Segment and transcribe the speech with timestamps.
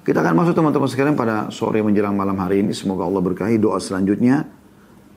[0.00, 2.72] Kita akan masuk teman-teman sekalian pada sore menjelang malam hari ini.
[2.72, 4.48] Semoga Allah berkahi doa selanjutnya.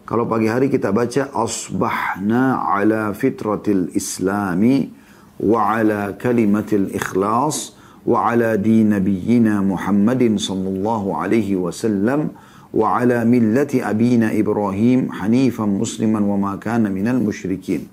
[0.03, 4.91] Kalau pagi hari kita baca asbahna ala fitratil islami
[5.39, 12.35] wa ala kalimatil ikhlas wa ala din nabiyyina Muhammadin sallallahu alaihi wasallam
[12.75, 17.87] wa ala millati abina Ibrahim hanifan musliman wa ma kana minal musyrikin.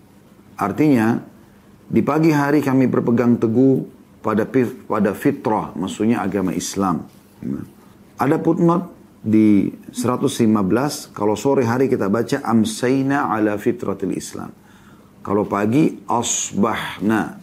[0.59, 1.23] Artinya
[1.87, 4.45] di pagi hari kami berpegang teguh pada
[4.87, 7.09] pada fitrah maksudnya agama Islam.
[8.21, 14.53] Ada footnote di 115 kalau sore hari kita baca amsayna ala fitratil Islam.
[15.21, 17.37] Kalau pagi asbahna.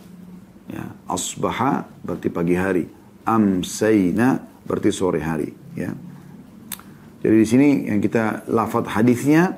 [0.68, 2.84] Ya, asbaha berarti pagi hari.
[3.24, 5.48] Amsayna berarti sore hari,
[5.80, 5.96] ya.
[7.24, 9.56] Jadi di sini yang kita lafaz hadisnya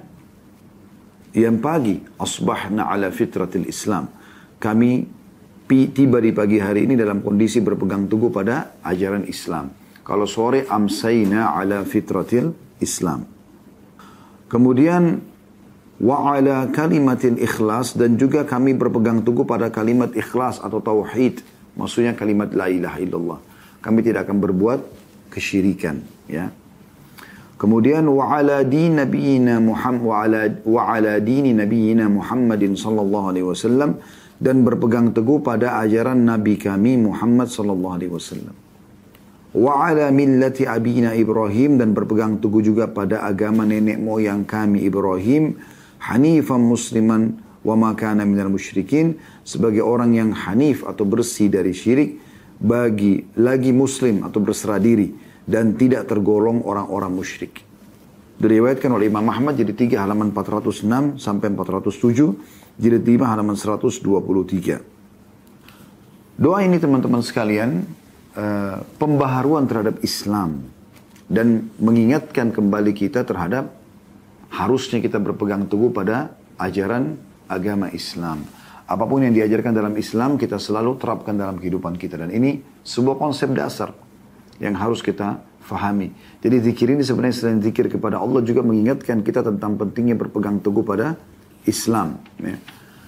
[1.34, 4.10] yang pagi asbahna ala fitratil Islam.
[4.62, 5.19] Kami
[5.70, 9.70] tiba di pagi hari ini dalam kondisi berpegang teguh pada ajaran Islam.
[10.02, 12.50] Kalau sore amsayna ala fitratil
[12.82, 13.30] Islam.
[14.50, 15.22] Kemudian
[16.02, 21.46] wa ala kalimatil ikhlas dan juga kami berpegang teguh pada kalimat ikhlas atau tauhid.
[21.78, 23.40] Maksudnya kalimat la ilaha illallah.
[23.86, 24.80] Kami tidak akan berbuat
[25.30, 26.50] kesyirikan, ya.
[27.60, 33.46] Kemudian wa ala din nabiyina Muhammad wa ala wa ala dini nabiyina Muhammadin sallallahu alaihi
[33.46, 34.00] wasallam
[34.40, 38.56] dan berpegang teguh pada ajaran nabi kami Muhammad sallallahu alaihi wasallam
[39.54, 45.60] wa ala millati abina Ibrahim dan berpegang teguh juga pada agama nenek moyang kami Ibrahim
[46.00, 52.18] hanifan musliman wa ma kana minal musyrikin sebagai orang yang hanif atau bersih dari syirik
[52.60, 55.12] bagi lagi muslim atau berserah diri
[55.48, 57.66] dan tidak tergolong orang-orang musyrik.
[58.40, 64.80] Diriwayatkan oleh Imam Ahmad jadi 3 halaman 406 sampai 407, jadi 5 halaman 123.
[66.40, 67.84] Doa ini teman-teman sekalian
[68.40, 70.64] Eh, pembaharuan terhadap Islam
[71.28, 73.74] dan mengingatkan kembali kita terhadap
[74.54, 77.20] harusnya kita berpegang teguh pada ajaran
[77.52, 78.48] agama Islam.
[78.88, 83.20] Apa pun yang diajarkan dalam Islam kita selalu terapkan dalam kehidupan kita dan ini sebuah
[83.20, 83.92] konsep dasar
[84.62, 86.14] yang harus kita fahami.
[86.40, 90.86] Jadi zikir ini sebenarnya selain zikir kepada Allah juga mengingatkan kita tentang pentingnya berpegang teguh
[90.86, 91.20] pada
[91.68, 92.22] Islam.
[92.40, 92.56] Ya.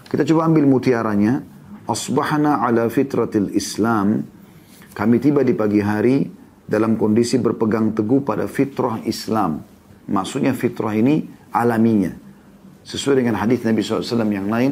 [0.07, 1.43] Kita coba ambil mutiaranya.
[1.87, 4.23] Asbahana ala fitratil Islam
[4.91, 6.27] kami tiba di pagi hari
[6.67, 9.63] dalam kondisi berpegang teguh pada fitrah Islam.
[10.11, 11.23] Maksudnya fitrah ini
[11.55, 12.11] alaminya.
[12.83, 14.71] Sesuai dengan hadis Nabi SAW yang lain,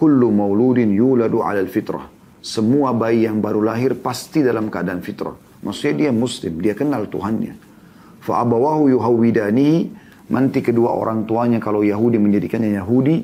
[0.00, 2.08] Kullu mauludin yuladu alal fitrah.
[2.40, 5.36] Semua bayi yang baru lahir pasti dalam keadaan fitrah.
[5.60, 7.52] Maksudnya dia muslim, dia kenal Tuhannya.
[8.24, 9.92] Fa'abawahu yuhawidani,
[10.30, 13.16] nanti kedua orang tuanya kalau Yahudi menjadikannya Yahudi,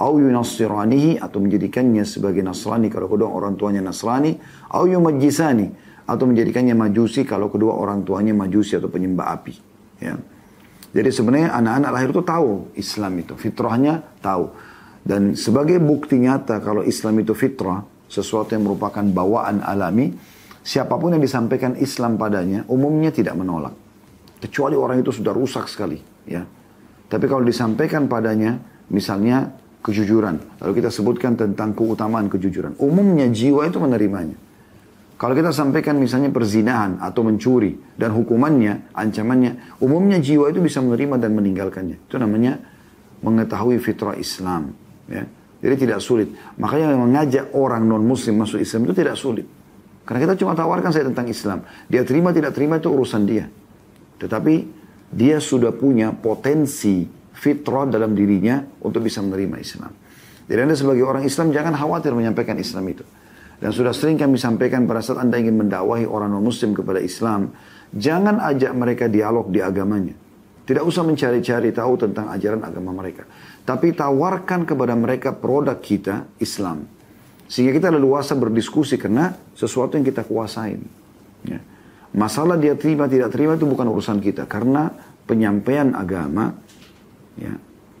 [0.00, 4.34] au yunassiranihi atau menjadikannya sebagai Nasrani kalau kedua orang tuanya Nasrani,
[4.72, 5.70] au yumajjisani
[6.04, 9.54] atau menjadikannya majusi kalau kedua orang tuanya majusi atau penyembah api.
[10.02, 10.18] Ya.
[10.94, 14.46] Jadi sebenarnya anak-anak lahir itu tahu Islam itu, fitrahnya tahu.
[15.04, 20.14] Dan sebagai bukti nyata kalau Islam itu fitrah, sesuatu yang merupakan bawaan alami,
[20.62, 23.74] siapa pun yang disampaikan Islam padanya umumnya tidak menolak.
[24.38, 25.98] Kecuali orang itu sudah rusak sekali,
[26.28, 26.42] ya.
[27.08, 28.58] Tapi kalau disampaikan padanya,
[28.90, 29.54] misalnya
[29.84, 30.64] kejujuran.
[30.64, 32.80] Lalu kita sebutkan tentang keutamaan kejujuran.
[32.80, 34.36] Umumnya jiwa itu menerimanya.
[35.14, 41.22] Kalau kita sampaikan misalnya perzinahan atau mencuri dan hukumannya, ancamannya, umumnya jiwa itu bisa menerima
[41.22, 42.02] dan meninggalkannya.
[42.10, 42.58] Itu namanya
[43.22, 44.74] mengetahui fitrah Islam.
[45.06, 45.28] Ya.
[45.64, 46.28] Jadi tidak sulit.
[46.60, 49.46] Makanya mengajak orang non-muslim masuk Islam itu tidak sulit.
[50.04, 51.64] Karena kita cuma tawarkan saya tentang Islam.
[51.88, 53.48] Dia terima tidak terima itu urusan dia.
[54.20, 54.54] Tetapi
[55.14, 59.92] dia sudah punya potensi fitrah dalam dirinya untuk bisa menerima Islam.
[60.44, 63.06] Jadi Anda sebagai orang Islam jangan khawatir menyampaikan Islam itu.
[63.62, 67.54] Dan sudah sering kami sampaikan pada saat Anda ingin mendakwahi orang non-muslim kepada Islam,
[67.94, 70.12] jangan ajak mereka dialog di agamanya.
[70.64, 73.28] Tidak usah mencari-cari tahu tentang ajaran agama mereka.
[73.64, 76.88] Tapi tawarkan kepada mereka produk kita, Islam.
[77.44, 80.80] Sehingga kita leluasa berdiskusi karena sesuatu yang kita kuasain.
[81.44, 81.60] Ya.
[82.16, 84.48] Masalah dia terima tidak terima itu bukan urusan kita.
[84.48, 84.88] Karena
[85.24, 86.64] penyampaian agama
[87.38, 87.54] Ya.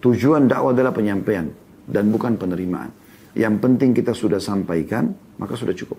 [0.04, 1.48] Tujuan dakwah adalah penyampaian
[1.88, 2.92] dan bukan penerimaan.
[3.34, 5.10] Yang penting kita sudah sampaikan,
[5.40, 5.98] maka sudah cukup.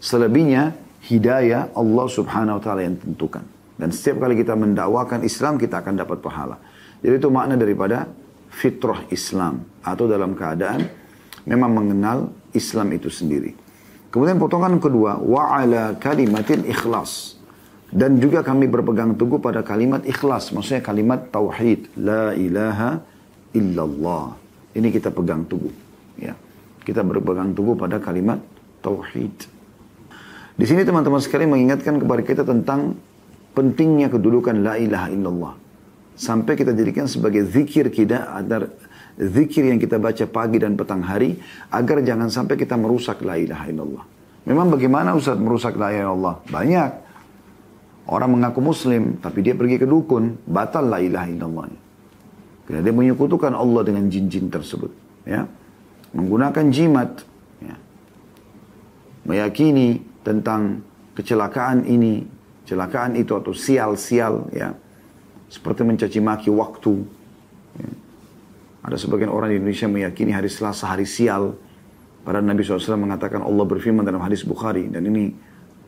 [0.00, 0.72] Selebihnya,
[1.04, 3.44] hidayah Allah subhanahu wa ta'ala yang tentukan.
[3.76, 6.56] Dan setiap kali kita mendakwakan Islam, kita akan dapat pahala.
[7.04, 8.08] Jadi itu makna daripada
[8.48, 9.60] fitrah Islam.
[9.84, 10.88] Atau dalam keadaan
[11.44, 13.52] memang mengenal Islam itu sendiri.
[14.08, 17.35] Kemudian potongan kedua, wa'ala kalimatin ikhlas.
[17.96, 20.52] Dan juga kami berpegang teguh pada kalimat ikhlas.
[20.52, 21.88] Maksudnya kalimat tauhid.
[21.96, 23.00] La ilaha
[23.56, 24.36] illallah.
[24.76, 25.72] Ini kita pegang teguh.
[26.20, 26.36] Ya.
[26.84, 28.36] Kita berpegang teguh pada kalimat
[28.84, 29.48] tauhid.
[30.60, 33.00] Di sini teman-teman sekalian mengingatkan kepada kita tentang
[33.56, 35.54] pentingnya kedudukan la ilaha illallah.
[36.20, 38.68] Sampai kita jadikan sebagai zikir kita agar
[39.16, 41.40] zikir yang kita baca pagi dan petang hari
[41.72, 44.04] agar jangan sampai kita merusak la ilaha illallah.
[44.44, 46.36] Memang bagaimana Ustaz merusak la ilaha illallah?
[46.52, 47.05] Banyak.
[48.06, 51.66] Orang mengaku muslim tapi dia pergi ke dukun, batal la ilaha illallah.
[52.66, 54.90] Karena dia menyekutukan Allah dengan jin-jin tersebut,
[55.26, 55.46] ya.
[56.14, 57.22] Menggunakan jimat,
[57.62, 57.74] ya.
[59.26, 60.82] Meyakini tentang
[61.14, 62.26] kecelakaan ini,
[62.62, 64.74] kecelakaan itu atau sial-sial, ya
[65.46, 67.06] seperti mencaci maki waktu.
[67.78, 67.90] Ya.
[68.86, 71.54] Ada sebagian orang di Indonesia meyakini hari Selasa hari sial.
[72.26, 74.90] Pada Nabi SAW mengatakan Allah berfirman dalam hadis Bukhari.
[74.90, 75.30] Dan ini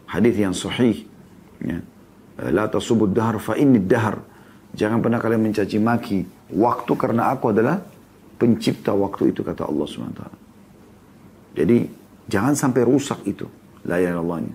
[0.07, 1.07] hadis yang sahih.
[1.63, 1.83] Ya.
[2.39, 4.23] La tasubud dahar fa inni dahar.
[4.71, 6.19] Jangan pernah kalian mencaci maki
[6.55, 7.83] waktu karena aku adalah
[8.39, 10.23] pencipta waktu itu kata Allah SWT.
[11.59, 11.79] Jadi
[12.31, 13.47] jangan sampai rusak itu.
[13.89, 14.47] La illallah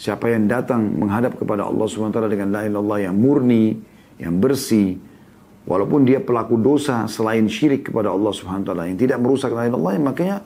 [0.00, 3.76] Siapa yang datang menghadap kepada Allah SWT dengan la ilaha yang murni,
[4.16, 4.96] yang bersih,
[5.68, 10.00] walaupun dia pelaku dosa selain syirik kepada Allah Subhanahu taala yang tidak merusak lain Allah,
[10.00, 10.36] makanya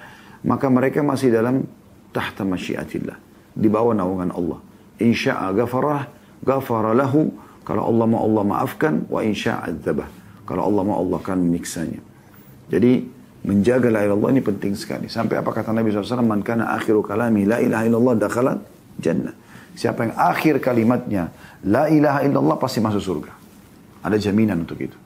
[0.42, 1.62] maka mereka masih dalam
[2.10, 3.14] tahta masyiatillah,
[3.54, 4.58] di bawah naungan Allah.
[4.98, 6.02] Insya'a ghafarah,
[6.44, 7.32] ghafara lahu,
[7.64, 10.06] kalau Allah mau Allah maafkan, wa insya'a adzabah.
[10.44, 12.04] Kalau Allah mau Allah akan menyiksanya.
[12.68, 13.08] Jadi
[13.44, 15.08] menjaga la ilaha ini penting sekali.
[15.08, 18.58] Sampai apa kata Nabi SAW, man kana akhiru kalami la ilaha illallah dakhalan
[19.00, 19.32] jannah.
[19.74, 21.32] Siapa yang akhir kalimatnya
[21.64, 23.32] la ilaha illallah pasti masuk surga.
[24.04, 24.96] Ada jaminan untuk itu.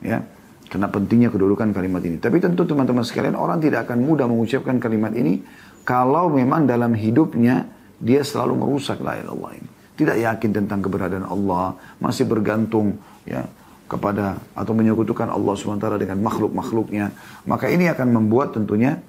[0.00, 0.24] Ya.
[0.68, 2.20] Karena pentingnya kedudukan kalimat ini.
[2.20, 5.40] Tapi tentu teman-teman sekalian, orang tidak akan mudah mengucapkan kalimat ini
[5.88, 7.64] kalau memang dalam hidupnya
[7.96, 9.77] dia selalu merusak la ilallah ini.
[9.98, 13.42] Tidak yakin tentang keberadaan Allah, masih bergantung ya
[13.88, 17.10] kepada atau menyekutukan Allah SWT dengan makhluk-makhluknya.
[17.48, 19.00] Maka ini akan membuat tentunya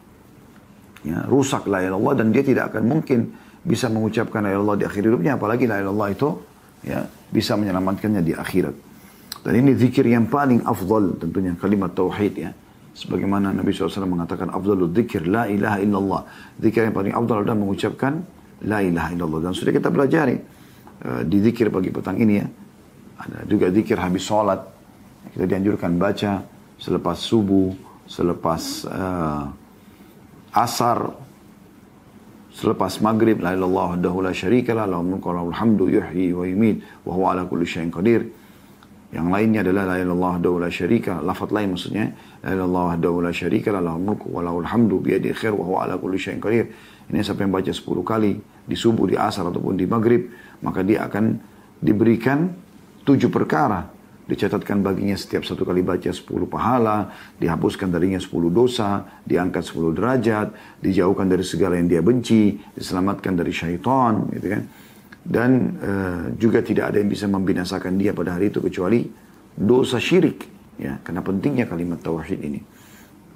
[1.03, 5.03] ya, rusak la ilallah dan dia tidak akan mungkin bisa mengucapkan la ilallah di akhir
[5.03, 6.29] hidupnya apalagi la ilallah itu
[6.81, 8.75] ya bisa menyelamatkannya di akhirat.
[9.43, 12.51] Dan ini zikir yang paling afdal tentunya kalimat tauhid ya.
[12.89, 16.21] Sebagaimana Nabi SAW mengatakan afdalul zikir la ilaha illallah.
[16.59, 18.19] Zikir yang paling afdal adalah mengucapkan
[18.67, 19.39] la ilaha illallah.
[19.47, 20.58] Dan sudah kita pelajari
[21.05, 22.47] uh, di zikir pagi petang ini ya.
[23.19, 24.63] Ada juga zikir habis sholat.
[25.35, 26.43] Kita dianjurkan baca
[26.79, 27.75] selepas subuh,
[28.07, 29.51] selepas uh,
[30.55, 31.11] asar,
[32.55, 37.27] selepas maghrib la ilallah wahdahu la syarika la lahul hamdu yuhyi wa yumiit wa huwa
[37.35, 38.25] ala kulli qadir
[39.09, 41.17] yang lainnya adalah la ilallah la syarika.
[41.25, 42.13] Lafaz lain maksudnya
[42.45, 46.21] la ilallah la syarika la lahul wa lahul hamdu biyadi khair wa huwa ala kulli
[46.21, 46.69] qadir.
[47.09, 48.37] Ini sampai membaca 10 kali
[48.69, 50.29] di subuh, di asar ataupun di maghrib,
[50.61, 51.39] maka dia akan
[51.79, 52.51] diberikan
[53.07, 53.87] tujuh perkara.
[54.29, 57.09] Dicatatkan baginya setiap satu kali baca 10 pahala,
[57.41, 60.47] dihapuskan darinya 10 dosa, diangkat 10 derajat,
[60.85, 64.63] dijauhkan dari segala yang dia benci, diselamatkan dari syaitan, gitu kan.
[65.25, 65.51] Dan
[65.81, 69.09] uh, juga tidak ada yang bisa membinasakan dia pada hari itu kecuali
[69.57, 70.45] dosa syirik.
[70.77, 72.61] Ya karena pentingnya kalimat tauhid ini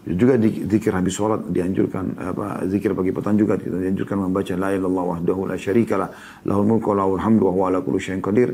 [0.04, 5.48] juga zikir habis sholat dianjurkan apa zikir pagi petang juga dianjurkan membaca la ilallah wahdahu
[5.48, 6.12] la syarikalah
[6.44, 8.52] lahul mulku wa lahul hamdu wa huwa ala kulli syai'in qadir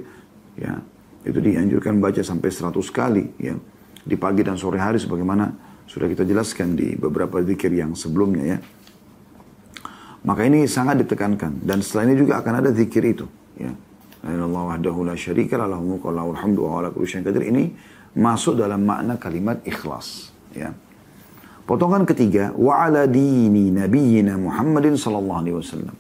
[0.62, 0.78] ya
[1.26, 3.58] itu dianjurkan baca sampai 100 kali ya
[4.06, 5.50] di pagi dan sore hari sebagaimana
[5.90, 8.58] sudah kita jelaskan di beberapa zikir yang sebelumnya ya
[10.24, 11.64] maka ini sangat ditekankan.
[11.64, 13.26] Dan setelah ini juga akan ada zikir itu.
[13.56, 13.72] Ya.
[14.20, 17.48] Allah wahdahu la syarika lahu mulku lahul hamdu wa ala kulli qadir.
[17.48, 17.72] Ini
[18.20, 20.36] masuk dalam makna kalimat ikhlas.
[20.52, 20.76] Ya.
[21.70, 25.94] Potongan ketiga, wa ala dini nabiyyina Muhammadin sallallahu alaihi wasallam.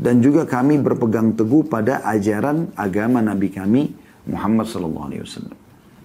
[0.00, 3.92] Dan juga kami berpegang teguh pada ajaran agama Nabi kami
[4.24, 5.58] Muhammad sallallahu alaihi wasallam.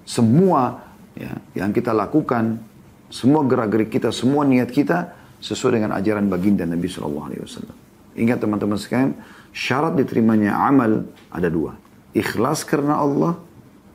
[0.03, 0.84] Semua
[1.15, 2.60] ya, yang kita lakukan,
[3.07, 7.77] semua gerak-gerik kita, semua niat kita sesuai dengan ajaran baginda Nabi Shallallahu Alaihi Wasallam.
[8.19, 9.15] Ingat teman-teman sekalian,
[9.55, 11.79] syarat diterimanya amal ada dua.
[12.12, 13.39] Ikhlas karena Allah,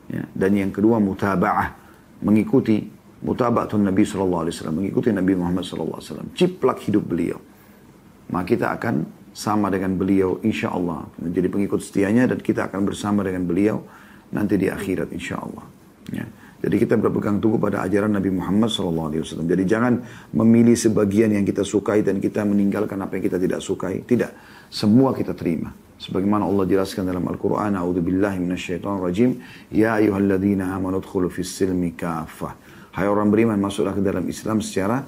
[0.09, 1.77] ya, dan yang kedua mutaba'ah,
[2.25, 2.89] mengikuti
[3.21, 7.39] mutaba'atun Nabi Shallallahu Alaihi Wasallam, mengikuti Nabi Muhammad Shallallahu Alaihi Wasallam, ciplak hidup beliau.
[8.31, 8.95] Maka kita akan
[9.31, 13.79] sama dengan beliau insya Allah menjadi pengikut setianya dan kita akan bersama dengan beliau
[14.35, 15.65] nanti di akhirat insya Allah.
[16.11, 16.25] Ya.
[16.61, 19.09] Jadi kita berpegang teguh pada ajaran Nabi Muhammad SAW.
[19.17, 19.97] Jadi jangan
[20.29, 24.05] memilih sebagian yang kita sukai dan kita meninggalkan apa yang kita tidak sukai.
[24.05, 24.29] Tidak.
[24.69, 25.73] Semua kita terima.
[25.97, 27.81] Sebagaimana Allah jelaskan dalam Al-Quran.
[27.81, 28.45] A'udzubillahi
[28.77, 29.41] rajim.
[29.73, 32.53] Ya ayuhalladzina amanu dhulu fis silmi kafah.
[32.91, 34.99] Hai orang beriman masuklah ke dalam Islam secara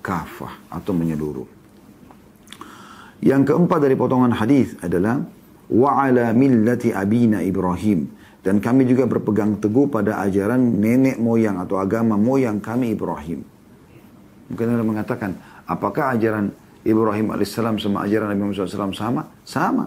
[0.00, 1.44] kafah atau menyeluruh.
[3.20, 5.20] Yang keempat dari potongan hadis adalah
[5.68, 8.08] wa ala millati abina Ibrahim
[8.40, 13.44] dan kami juga berpegang teguh pada ajaran nenek moyang atau agama moyang kami Ibrahim.
[14.48, 15.36] Mungkin Anda mengatakan,
[15.68, 16.48] apakah ajaran
[16.80, 19.22] Ibrahim alaihissalam sama ajaran Nabi Muhammad SAW sama?
[19.44, 19.84] Sama.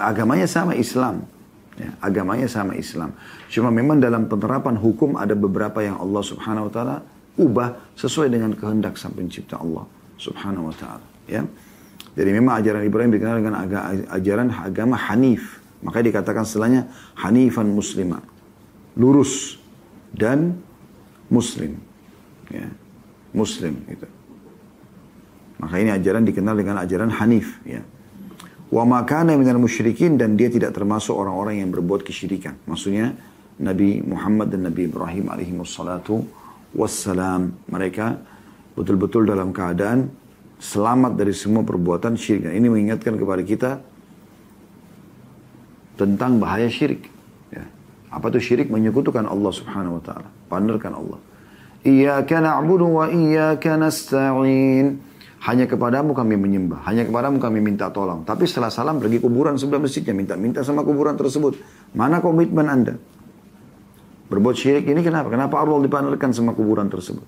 [0.00, 1.28] agamanya sama Islam.
[1.74, 3.18] Ya, agamanya sama Islam.
[3.50, 6.96] Cuma memang dalam penerapan hukum ada beberapa yang Allah subhanahu wa ta'ala
[7.34, 9.82] ubah sesuai dengan kehendak sang pencipta Allah
[10.14, 11.06] subhanahu wa ta'ala.
[11.26, 11.42] Ya.
[12.14, 13.54] Jadi memang ajaran Ibrahim dikenal dengan
[14.06, 15.58] ajaran agama Hanif.
[15.82, 16.86] Makanya dikatakan setelahnya
[17.18, 18.22] Hanifan Muslimah.
[18.94, 19.58] Lurus
[20.14, 20.54] dan
[21.26, 21.74] Muslim.
[22.54, 22.70] Ya.
[23.34, 24.06] Muslim gitu.
[25.58, 27.58] Maka ini ajaran dikenal dengan ajaran Hanif.
[27.66, 27.82] Ya.
[28.74, 32.58] Wa makana minal musyrikin dan dia tidak termasuk orang-orang yang berbuat kesyirikan.
[32.66, 33.14] Maksudnya
[33.62, 36.26] Nabi Muhammad dan Nabi Ibrahim alaihi wassalatu
[36.74, 37.54] wassalam.
[37.70, 38.18] Mereka
[38.74, 40.10] betul-betul dalam keadaan
[40.58, 42.50] selamat dari semua perbuatan syirik.
[42.50, 43.70] Ini mengingatkan kepada kita
[45.94, 47.06] tentang bahaya syirik.
[47.54, 47.70] Ya.
[48.10, 48.74] Apa itu syirik?
[48.74, 50.28] Menyekutukan Allah subhanahu wa ta'ala.
[50.50, 51.18] Pandarkan Allah.
[51.86, 55.13] Iyaka na'budu wa iyaka nasta'in.
[55.44, 56.88] Hanya kepadamu kami menyembah.
[56.88, 58.24] Hanya kepadamu kami minta tolong.
[58.24, 60.16] Tapi setelah salam pergi kuburan sebelah masjidnya.
[60.16, 61.60] Minta-minta sama kuburan tersebut.
[61.92, 62.96] Mana komitmen anda?
[64.32, 65.28] Berbuat syirik ini kenapa?
[65.28, 67.22] Kenapa Allah dipandarkan sama kuburan tersebut?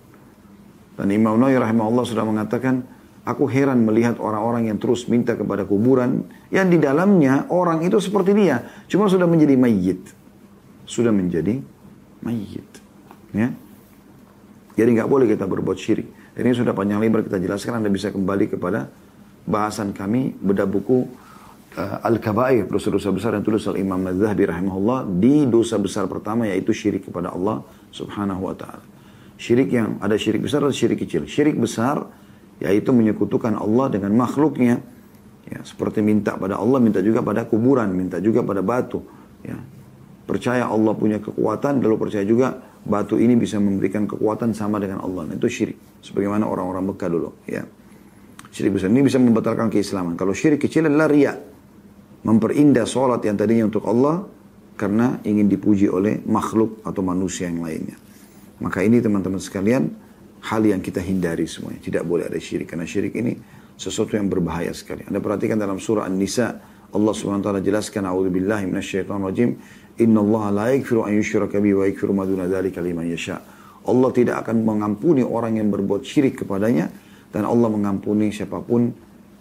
[0.96, 2.88] Dan Imam Nawawi rahimahullah sudah mengatakan,
[3.26, 8.30] Aku heran melihat orang-orang yang terus minta kepada kuburan yang di dalamnya orang itu seperti
[8.38, 9.98] dia, cuma sudah menjadi mayit.
[10.86, 11.58] Sudah menjadi
[12.22, 12.70] mayit.
[13.34, 13.50] Ya.
[14.78, 16.06] Jadi nggak boleh kita berbuat syirik.
[16.36, 18.92] Ini sudah panjang lebar kita jelaskan, Anda bisa kembali kepada
[19.48, 21.08] bahasan kami bedah buku
[21.80, 26.76] uh, Al-Kabair, dosa-dosa besar yang tulis oleh Imam Zahabi rahimahullah di dosa besar pertama yaitu
[26.76, 28.84] syirik kepada Allah subhanahu wa ta'ala.
[29.40, 31.24] Syirik yang ada syirik besar dan syirik kecil.
[31.24, 32.04] Syirik besar
[32.60, 34.84] yaitu menyekutukan Allah dengan makhluknya.
[35.48, 39.00] Ya seperti minta pada Allah minta juga pada kuburan minta juga pada batu.
[39.40, 39.56] Ya
[40.28, 45.32] percaya Allah punya kekuatan lalu percaya juga batu ini bisa memberikan kekuatan sama dengan Allah.
[45.32, 47.66] Nah, itu syirik sebagaimana orang-orang Mekah dulu ya
[48.54, 51.34] syirik besar ini bisa membatalkan keislaman kalau syirik kecil adalah ria
[52.22, 54.22] memperindah sholat yang tadinya untuk Allah
[54.78, 57.98] karena ingin dipuji oleh makhluk atau manusia yang lainnya
[58.62, 60.06] maka ini teman-teman sekalian
[60.46, 61.82] hal yang kita hindari semuanya.
[61.82, 62.70] Tidak boleh ada syirik.
[62.70, 63.34] Karena syirik ini
[63.76, 65.04] sesuatu yang berbahaya sekali.
[65.04, 66.76] Anda perhatikan dalam surah An-Nisa.
[66.94, 68.06] Allah SWT jelaskan.
[68.06, 69.58] A'udhu billahi minasyaitan rajim.
[70.00, 73.42] Inna Allah la yakfiru an yushraka wa yakfiru maduna liman yasha.
[73.86, 76.90] Allah tidak akan mengampuni orang yang berbuat syirik kepadanya.
[77.30, 78.90] Dan Allah mengampuni siapa pun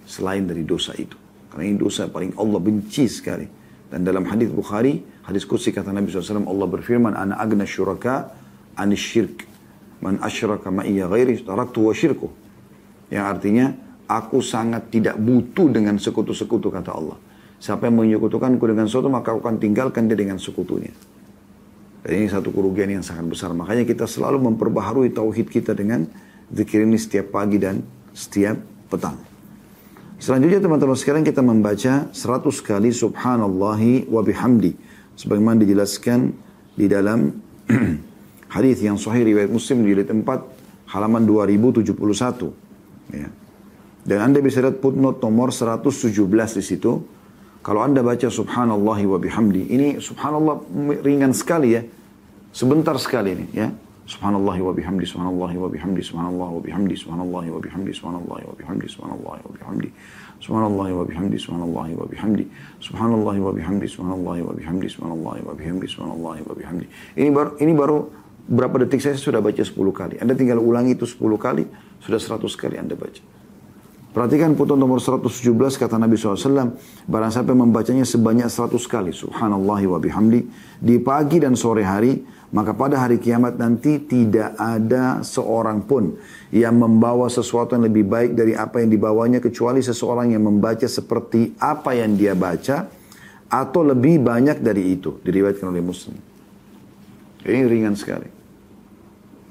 [0.05, 1.15] selain dari dosa itu.
[1.49, 3.47] Karena ini dosa paling Allah benci sekali.
[3.87, 8.33] Dan dalam hadis Bukhari, hadis kursi kata Nabi SAW, Allah berfirman, Ana agna syuraka
[8.75, 9.47] anis syirk.
[10.03, 12.27] Man asyraka ma'iyya ghairi taraktu wa syirku.
[13.07, 13.65] Yang artinya,
[14.09, 17.17] aku sangat tidak butuh dengan sekutu-sekutu kata Allah.
[17.55, 20.91] Siapa yang menyekutukanku dengan sesuatu, maka aku akan tinggalkan dia dengan sekutunya.
[22.05, 23.49] Dan ini satu kerugian yang sangat besar.
[23.57, 26.05] Makanya kita selalu memperbaharui tauhid kita dengan
[26.53, 27.81] zikir ini setiap pagi dan
[28.13, 28.61] setiap
[28.93, 29.17] petang.
[30.21, 32.13] Selanjutnya teman-teman sekarang kita membaca 100
[32.61, 34.77] kali subhanallahi wa bihamdi.
[35.17, 36.29] Sebagaimana dijelaskan
[36.77, 37.41] di dalam
[38.55, 41.89] hadis yang sahih riwayat Muslim di jilid 4 halaman 2071.
[43.17, 43.33] Ya.
[44.05, 46.13] Dan Anda bisa lihat footnote nomor 117
[46.53, 47.01] di situ.
[47.65, 50.61] Kalau Anda baca subhanallah wa bihamdi, ini subhanallah
[51.01, 51.81] ringan sekali ya.
[52.53, 53.73] Sebentar sekali ini ya.
[54.05, 58.85] Subhanallah wa bihamdi, subhanallah wa bihamdi, subhanallah wa bihamdi, subhanallah wa bihamdi, subhanallah wa bihamdi,
[58.85, 59.89] subhanallah wa bihamdi.
[60.37, 62.45] Subhanallah wa bihamdi, subhanallah wa bihamdi,
[62.85, 66.85] subhanallah wa bihamdi, subhanallah wa bihamdi, subhanallah wa bihamdi, subhanallah wa bihamdi.
[67.17, 67.97] Ini baru ini baru
[68.45, 70.21] berapa detik saya sudah baca 10 kali.
[70.21, 71.65] Anda tinggal ulangi itu 10 kali,
[71.97, 73.34] sudah 100 kali Anda baca.
[74.15, 76.71] Perhatikan putusan nomor 117 kata Nabi SAW,
[77.03, 80.39] barang siapa membacanya sebanyak 100 kali, subhanallah wa bihamdi,
[80.79, 82.23] di pagi dan sore hari,
[82.55, 86.15] maka pada hari kiamat nanti tidak ada seorang pun
[86.55, 91.51] yang membawa sesuatu yang lebih baik dari apa yang dibawanya, kecuali seseorang yang membaca seperti
[91.59, 92.87] apa yang dia baca,
[93.51, 96.15] atau lebih banyak dari itu, diriwayatkan oleh muslim.
[97.43, 98.34] Ini ringan sekali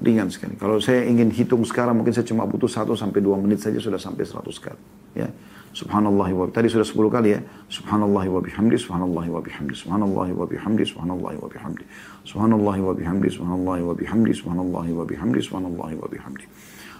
[0.05, 0.53] ringan sekali.
[0.61, 3.97] Kalau saya ingin hitung sekarang mungkin saya cuma butuh 1 sampai 2 menit saja sudah
[3.97, 4.81] sampai 100 kali.
[5.17, 5.29] Ya.
[5.75, 7.41] Subhanallah wa tadi sudah 10 kali ya.
[7.67, 11.83] Subhanallah wa bihamdi, subhanallah wa bihamdi, subhanallah wa bihamdi, subhanallah wa bihamdi.
[12.23, 15.99] Subhanallah wa bihamdi, subhanallah wa bihamdi, subhanallah wa bihamdi, subhanallah wa bihamdi.
[15.99, 16.45] Subhanallah wa bihamdi,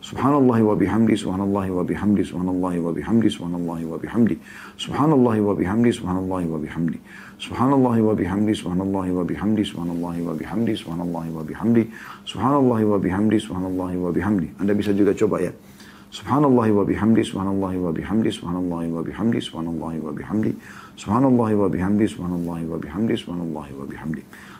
[0.00, 4.40] Subhanallah wa bihamdi, subhanallah wa bihamdi, subhanallah wa bihamdi, subhanallah wa bihamdi.
[4.80, 6.98] Subhanallah wa bihamdi, subhanallah wa bihamdi.
[7.36, 11.82] Subhanallah wa bihamdi, subhanallah wa bihamdi, subhanallah wa bihamdi, subhanallah wa bihamdi,
[12.24, 14.48] subhanallah wa bihamdi, subhanallah wa bihamdi.
[14.56, 15.52] Anda bisa juga coba ya.
[16.10, 20.50] Subhanallah wa bihamdi, subhanallah wa bihamdi, subhanallah wa bihamdi, subhanallah wa bihamdi,
[20.96, 24.22] subhanallah wa bihamdi, subhanallah wa bihamdi, subhanallah wa bihamdi.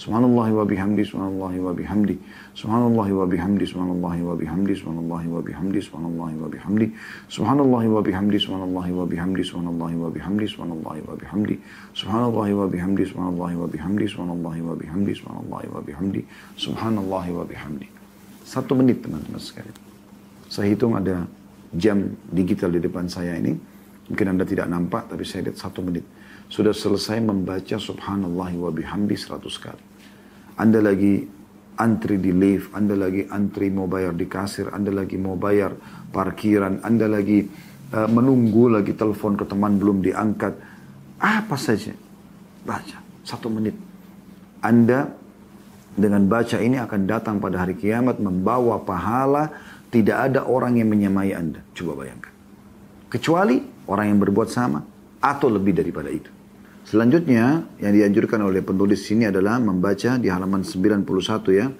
[0.00, 2.16] Subhanallah wa bihamdi, subhanallah wa bihamdi,
[2.56, 6.88] subhanallah wa bihamdi, subhanallah wa bihamdi, subhanallah wa bihamdi, subhanallah wa bihamdi,
[7.28, 11.52] subhanallah wa bihamdi, subhanallah wa bihamdi, subhanallah wa bihamdi,
[11.92, 16.22] subhanallah wa bihamdi, subhanallah wa bihamdi, subhanallah wa bihamdi, subhanallah wa bihamdi, subhanallah wa bihamdi,
[16.56, 17.88] subhanallah wa bihamdi.
[18.48, 19.76] Satu menit teman-teman sekalian.
[20.48, 21.28] Saya hitung ada
[21.76, 23.52] jam digital di depan saya ini.
[24.08, 26.08] Mungkin Anda tidak nampak, tapi saya lihat satu menit.
[26.50, 29.78] Sudah selesai membaca subhanallah wa bihamdi seratus kali.
[30.58, 31.22] Anda lagi
[31.78, 35.72] antri di lift, Anda lagi antri mau bayar di kasir, Anda lagi mau bayar
[36.10, 37.46] parkiran, Anda lagi
[37.94, 40.58] uh, menunggu lagi telepon ke teman belum diangkat.
[41.22, 41.94] Apa saja.
[42.66, 42.98] Baca.
[43.22, 43.78] Satu menit.
[44.58, 45.06] Anda
[45.94, 49.54] dengan baca ini akan datang pada hari kiamat membawa pahala
[49.94, 51.62] tidak ada orang yang menyamai Anda.
[51.78, 52.34] Coba bayangkan.
[53.06, 54.82] Kecuali orang yang berbuat sama
[55.22, 56.39] atau lebih daripada itu.
[56.90, 61.06] Selanjutnya yang dianjurkan oleh penulis sini adalah membaca di halaman 91
[61.54, 61.70] ya.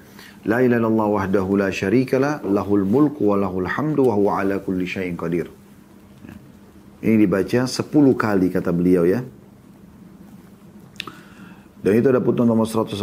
[0.47, 4.87] La ilaha illallah wahdahu la syarikalah lahul mulku wa lahul hamdu wa huwa ala kulli
[4.87, 5.51] syai'in qadir.
[6.23, 6.35] Ya.
[7.11, 9.27] Ini dibaca 10 kali kata beliau ya.
[11.83, 12.95] Dan itu ada putun nomor 118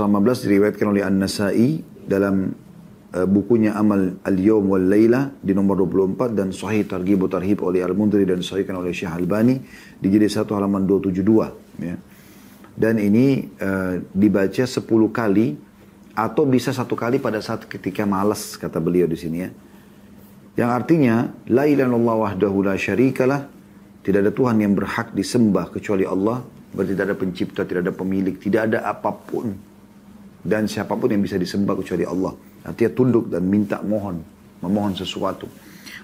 [0.48, 2.56] diriwayatkan oleh An-Nasai dalam
[3.12, 8.24] uh, bukunya Amal Al-Yawm wal Layla di nomor 24 dan Sahih Targhib Tarhib oleh Al-Mundri
[8.24, 9.60] dan sahihkan oleh Syekh Albani
[10.00, 11.96] di jilid 1 halaman 272 ya.
[12.78, 15.58] Dan ini uh, dibaca 10 kali
[16.14, 19.50] atau bisa satu kali pada saat ketika malas kata beliau di sini ya.
[20.58, 21.16] Yang artinya
[21.54, 23.46] la ilaha wahdahu la syarikalah
[24.02, 26.42] tidak ada Tuhan yang berhak disembah kecuali Allah
[26.74, 29.58] berarti tidak ada pencipta, tidak ada pemilik, tidak ada apa pun
[30.48, 32.32] dan siapa pun yang bisa disembah kecuali Allah.
[32.64, 34.24] Artinya tunduk dan minta mohon,
[34.64, 35.48] memohon sesuatu.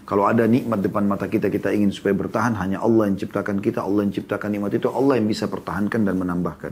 [0.04, 3.80] Kalau ada nikmat depan mata kita, kita ingin supaya bertahan, hanya Allah yang ciptakan kita,
[3.88, 6.72] Allah yang ciptakan nikmat itu, Allah yang bisa pertahankan dan menambahkan.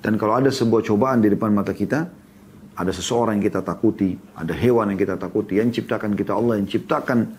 [0.00, 2.08] Dan kalau ada sebuah cobaan di depan mata kita,
[2.80, 6.64] ada seseorang yang kita takuti, ada hewan yang kita takuti, yang ciptakan kita Allah, yang
[6.64, 7.36] ciptakan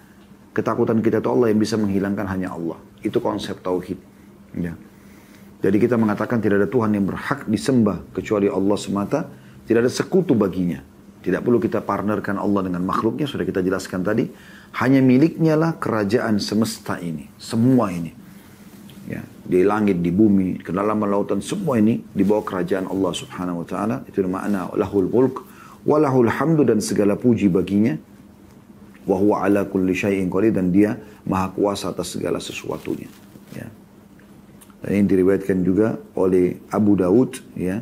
[0.53, 2.77] ketakutan kita itu Allah yang bisa menghilangkan hanya Allah.
[3.01, 3.97] Itu konsep tauhid.
[4.61, 4.77] Ya.
[5.61, 9.25] Jadi kita mengatakan tidak ada Tuhan yang berhak disembah kecuali Allah semata,
[9.65, 10.81] tidak ada sekutu baginya.
[11.21, 14.25] Tidak perlu kita partnerkan Allah dengan makhluknya, sudah kita jelaskan tadi.
[14.71, 17.27] Hanya miliknya lah kerajaan semesta ini.
[17.35, 18.15] Semua ini.
[19.09, 23.65] Ya, di langit, di bumi, ke dalam lautan, semua ini di bawah kerajaan Allah subhanahu
[23.65, 23.95] wa ta'ala.
[24.07, 25.43] Itu makna lahul mulk,
[25.83, 27.99] walahul hamdu dan segala puji baginya.
[29.03, 33.09] Wa huwa ala kulli syai'in qadir dan dia maha kuasa atas segala sesuatunya.
[33.57, 33.67] Ya.
[34.81, 37.81] Dan ini diriwayatkan juga oleh Abu Daud ya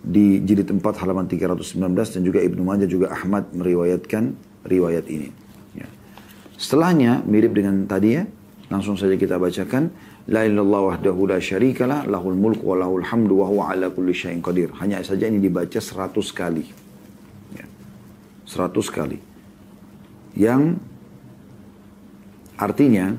[0.00, 4.32] di jilid 4 halaman 319 dan juga Ibnu Majah juga Ahmad meriwayatkan
[4.64, 5.28] riwayat ini.
[6.60, 8.28] Setelahnya mirip dengan tadi ya,
[8.68, 9.88] langsung saja kita bacakan
[10.28, 14.38] La ilallah wahdahu la syarikalah lahul mulku wa lahul hamdu wa huwa ala kulli syai'in
[14.38, 14.70] qadir.
[14.78, 16.70] Hanya saja ini dibaca 100 kali.
[17.56, 17.66] Ya.
[18.46, 19.18] 100 kali.
[20.38, 20.78] Yang
[22.54, 23.18] artinya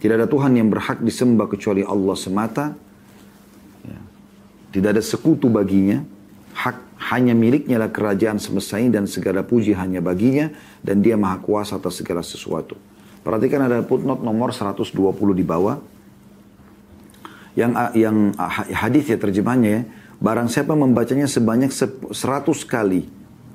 [0.00, 2.72] tidak ada Tuhan yang berhak disembah kecuali Allah semata.
[3.84, 4.00] Ya.
[4.72, 6.00] Tidak ada sekutu baginya.
[6.56, 10.50] Hak hanya miliknya lah kerajaan semesta ini dan segala puji hanya baginya
[10.82, 12.74] dan dia maha kuasa atas segala sesuatu.
[13.22, 14.90] Perhatikan ada footnote nomor 120
[15.34, 15.78] di bawah.
[17.58, 18.16] Yang yang
[18.70, 19.82] hadis ya terjemahnya ya,
[20.22, 22.14] barang siapa membacanya sebanyak 100
[22.66, 23.06] kali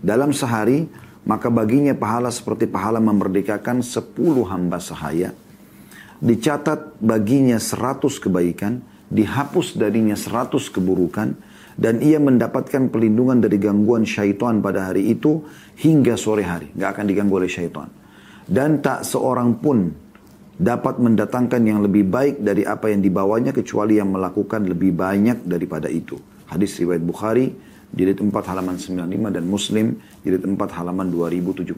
[0.04, 0.88] dalam sehari,
[1.24, 4.12] maka baginya pahala seperti pahala memerdekakan 10
[4.44, 5.32] hamba sahaya.
[6.20, 11.36] Dicatat baginya 100 kebaikan, dihapus darinya 100 keburukan,
[11.74, 15.42] dan ia mendapatkan perlindungan dari gangguan syaitan pada hari itu
[15.82, 16.70] hingga sore hari.
[16.74, 17.90] Nggak akan diganggu oleh syaitan.
[18.46, 19.90] Dan tak seorang pun
[20.54, 25.90] dapat mendatangkan yang lebih baik dari apa yang dibawanya kecuali yang melakukan lebih banyak daripada
[25.90, 26.20] itu.
[26.46, 27.50] Hadis riwayat Bukhari,
[27.90, 31.74] jilid 4 halaman 95 dan Muslim, jilid 4 halaman 2071.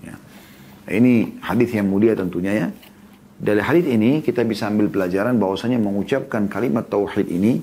[0.00, 0.16] Ya.
[0.88, 2.68] Ini hadis yang mulia tentunya ya.
[3.38, 7.60] Dari hadis ini kita bisa ambil pelajaran bahwasanya mengucapkan kalimat tauhid ini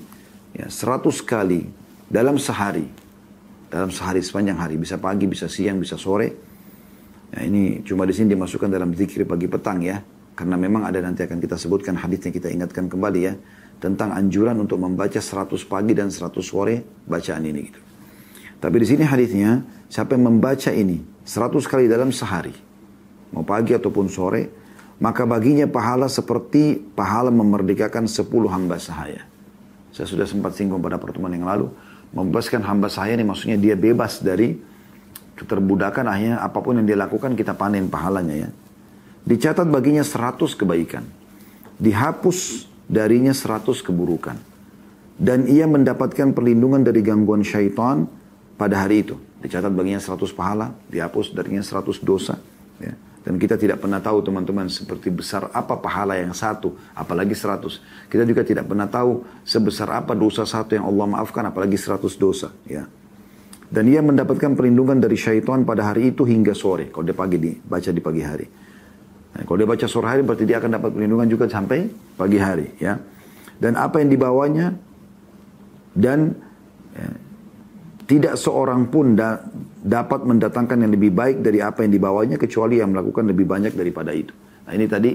[0.56, 1.68] ya 100 kali
[2.08, 2.88] dalam sehari.
[3.66, 6.32] Dalam sehari sepanjang hari, bisa pagi, bisa siang, bisa sore.
[7.34, 10.00] Ya, ini cuma di sini dimasukkan dalam zikir pagi petang ya.
[10.36, 13.34] Karena memang ada nanti akan kita sebutkan hadisnya kita ingatkan kembali ya
[13.80, 17.80] tentang anjuran untuk membaca 100 pagi dan 100 sore bacaan ini gitu.
[18.56, 22.52] Tapi di sini hadisnya siapa yang membaca ini 100 kali dalam sehari
[23.32, 24.42] mau pagi ataupun sore
[24.96, 29.28] maka baginya pahala seperti pahala memerdekakan 10 hamba sahaya.
[29.96, 31.72] Saya sudah sempat singgung pada pertemuan yang lalu
[32.12, 34.60] membebaskan hamba sahaya ini maksudnya dia bebas dari
[35.40, 38.50] keterbudakan akhirnya apa pun yang dia lakukan kita panen pahalanya ya.
[39.24, 41.02] Dicatat baginya 100 kebaikan.
[41.80, 44.36] Dihapus darinya seratus keburukan.
[45.16, 48.04] Dan ia mendapatkan perlindungan dari gangguan syaitan
[48.60, 49.16] pada hari itu.
[49.40, 52.36] Dicatat baginya seratus pahala, dihapus darinya seratus dosa.
[52.78, 52.92] Ya.
[53.26, 57.82] Dan kita tidak pernah tahu teman-teman seperti besar apa pahala yang satu, apalagi seratus.
[58.06, 62.54] Kita juga tidak pernah tahu sebesar apa dosa satu yang Allah maafkan, apalagi seratus dosa.
[62.70, 62.86] Ya.
[63.66, 66.86] Dan ia mendapatkan perlindungan dari syaitan pada hari itu hingga sore.
[66.94, 68.46] Kalau dia pagi dibaca di pagi hari.
[69.34, 72.78] Nah, kalau dia baca sore hari berarti dia akan dapat perlindungan juga sampai pagi hari
[72.78, 72.94] ya.
[73.58, 74.70] Dan apa yang dibawanya
[75.98, 76.38] dan
[76.94, 77.10] ya,
[78.06, 79.42] tidak seorang pun da,
[79.82, 84.14] dapat mendatangkan yang lebih baik dari apa yang dibawanya kecuali yang melakukan lebih banyak daripada
[84.14, 84.30] itu.
[84.66, 85.10] Nah ini tadi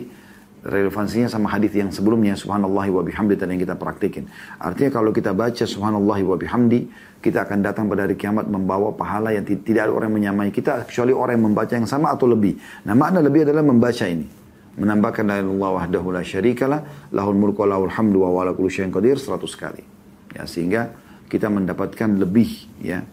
[0.62, 4.30] relevansinya sama hadis yang sebelumnya subhanallah wa bihamdi tadi yang kita praktikin.
[4.62, 6.91] Artinya kalau kita baca subhanallah wa bihamdi,
[7.23, 10.86] kita akan datang pada hari kiamat membawa pahala yang tidak ada orang yang menyamai kita
[10.86, 12.60] kecuali orang yang membaca yang sama atau lebih.
[12.86, 14.27] Nah, makna lebih adalah membaca ini.
[14.71, 19.19] Menambahkan la ilaha wahdahu la syarikalah, lahul mulku lahul hamdu wa ala kulli syai'in qadir
[19.19, 19.84] 100 kali.
[20.32, 20.95] Ya, sehingga
[21.31, 23.07] kita mendapatkan lebih ya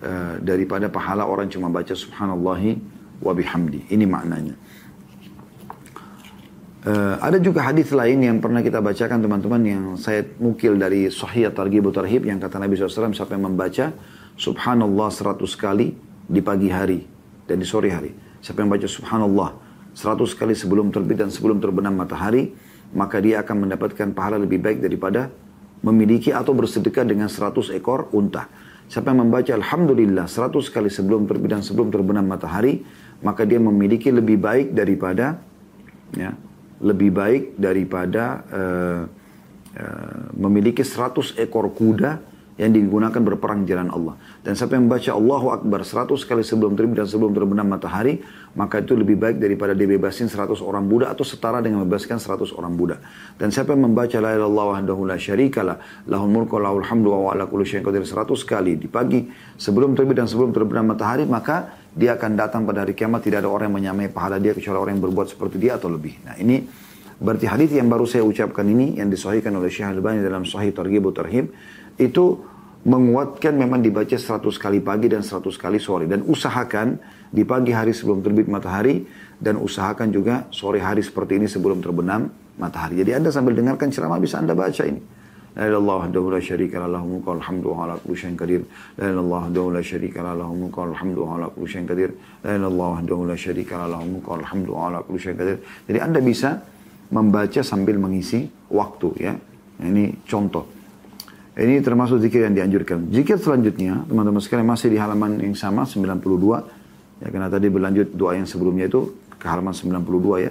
[0.00, 2.80] uh, daripada pahala orang cuma baca subhanallahi
[3.20, 3.92] wa bihamdi.
[3.92, 4.56] Ini maknanya.
[6.84, 11.48] Uh, ada juga hadis lain yang pernah kita bacakan teman-teman yang saya mukil dari Sahih
[11.52, 13.92] Targhib Tarhib yang kata Nabi SAW sampai membaca
[14.36, 17.04] Subhanallah 100 kali di pagi hari
[17.44, 18.12] dan di sore hari.
[18.40, 19.50] Siapa yang baca Subhanallah
[19.96, 22.52] 100 kali sebelum terbit dan sebelum terbenam matahari,
[22.92, 25.32] maka dia akan mendapatkan pahala lebih baik daripada
[25.84, 28.48] memiliki atau bersedekah dengan 100 ekor unta.
[28.88, 32.80] Siapa yang membaca Alhamdulillah 100 kali sebelum terbit dan sebelum terbenam matahari,
[33.20, 35.40] maka dia memiliki lebih baik daripada
[36.16, 36.32] ya,
[36.80, 39.02] lebih baik daripada uh,
[39.76, 44.14] uh, memiliki 100 ekor kuda yang digunakan berperang jalan Allah.
[44.46, 48.22] Dan siapa yang membaca Allahu Akbar 100 kali sebelum terbit dan sebelum terbenam matahari,
[48.54, 52.72] maka itu lebih baik daripada dibebasin 100 orang budak atau setara dengan membebaskan 100 orang
[52.78, 53.02] budak.
[53.34, 57.66] Dan siapa yang membaca la ilaha wahdahu la syarikalah, lahul mulku lahul wa ala kulli
[57.66, 59.26] syai'in qadir 100 kali di pagi
[59.58, 63.50] sebelum terbit dan sebelum terbenam matahari, maka dia akan datang pada hari kiamat tidak ada
[63.50, 66.18] orang yang menyamai pahala dia kecuali orang yang berbuat seperti dia atau lebih.
[66.26, 66.62] Nah, ini
[67.18, 71.06] berarti hadis yang baru saya ucapkan ini yang disahihkan oleh Syekh Al-Albani dalam Sahih Targhib
[71.14, 71.54] Tarhib
[71.98, 72.40] itu
[72.84, 76.04] menguatkan memang dibaca 100 kali pagi dan 100 kali sore.
[76.04, 77.00] Dan usahakan
[77.32, 79.08] di pagi hari sebelum terbit matahari
[79.40, 82.28] dan usahakan juga sore hari seperti ini sebelum terbenam
[82.60, 83.00] matahari.
[83.00, 85.00] Jadi Anda sambil dengarkan ceramah bisa Anda baca ini.
[85.54, 88.66] La ilallah wahdahu la syarika la lahu mulku alhamdu wa ala kulli syai'in qadir.
[88.98, 92.10] La ilallah wahdahu la syarika la lahu mulku alhamdu wa ala kulli syai'in qadir.
[92.42, 95.56] La ilallah wahdahu la syarika la lahu mulku alhamdu wa ala kulli syai'in qadir.
[95.86, 96.58] Jadi Anda bisa
[97.14, 99.32] membaca sambil mengisi waktu ya.
[99.78, 100.73] Ini contoh.
[101.54, 103.14] Ini termasuk zikir yang dianjurkan.
[103.14, 106.66] Zikir selanjutnya, teman-teman sekalian masih di halaman yang sama, 92.
[107.22, 110.50] Ya, karena tadi berlanjut doa yang sebelumnya itu ke halaman 92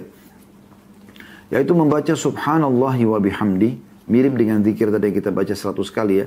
[1.52, 3.92] Yaitu membaca subhanallah wa bihamdi.
[4.04, 6.26] Mirip dengan zikir tadi yang kita baca 100 kali ya.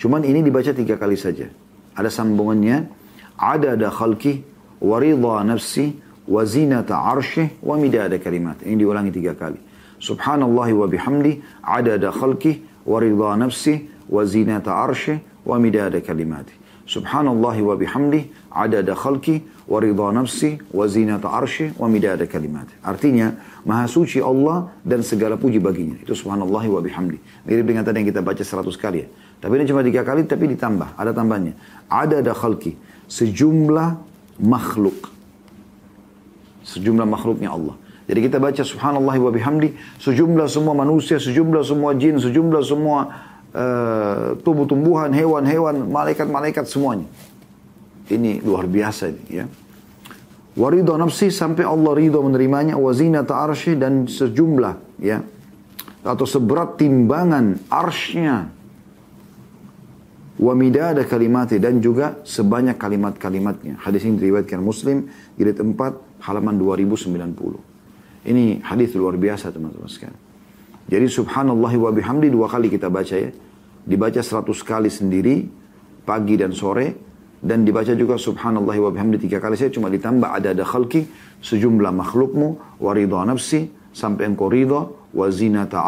[0.00, 1.48] Cuman ini dibaca tiga kali saja.
[1.92, 2.88] Ada sambungannya.
[3.36, 4.40] Ada ada khalki,
[4.80, 5.92] waridha nafsi,
[6.24, 8.56] wa zinata arshih, wa midada kalimat.
[8.64, 9.60] Ini diulangi tiga kali.
[10.00, 16.52] Subhanallah wa bihamdi, ada ada khalki, waridha nafsi, wa zinata arshi wa midada kalimati.
[16.86, 22.74] Subhanallah wa bihamdi adada khalki wa ridha nafsi wa zinata arshi wa midada kalimati.
[22.86, 23.34] Artinya,
[23.66, 25.98] maha suci Allah dan segala puji baginya.
[25.98, 27.18] Itu subhanallah wa bihamdi.
[27.42, 29.08] Mirip dengan tadi yang kita baca seratus kali ya.
[29.42, 30.94] Tapi ini cuma tiga kali tapi ditambah.
[30.94, 31.58] Ada tambahnya.
[31.90, 32.78] Adada khalki.
[33.10, 33.98] Sejumlah
[34.38, 35.10] makhluk.
[36.62, 37.74] Sejumlah makhluknya Allah.
[38.06, 39.74] Jadi kita baca subhanallah wa bihamdi.
[39.98, 43.10] Sejumlah semua manusia, sejumlah semua jin, sejumlah semua
[43.56, 47.08] uh, tumbuh-tumbuhan, hewan-hewan, malaikat-malaikat semuanya.
[48.06, 49.46] Ini luar biasa ini ya.
[50.56, 55.20] Waridho nafsi sampai Allah ridho menerimanya wazina ta'arsy dan sejumlah ya
[56.06, 58.48] atau seberat timbangan arsnya
[60.36, 63.80] wa midada kalimati dan juga sebanyak kalimat-kalimatnya.
[63.82, 67.12] Hadis ini diriwayatkan Muslim jilid 4 halaman 2090.
[68.26, 70.25] Ini hadis luar biasa teman-teman sekalian.
[70.86, 73.30] Jadi subhanallah wa bihamdi dua kali kita baca ya.
[73.86, 75.46] Dibaca 100 kali sendiri
[76.02, 76.94] pagi dan sore
[77.38, 81.06] dan dibaca juga subhanallah wa bihamdi tiga kali saya cuma ditambah ada ada khalqi
[81.38, 85.78] sejumlah makhlukmu wa ridha nafsi sampai engkau ridha wa zinata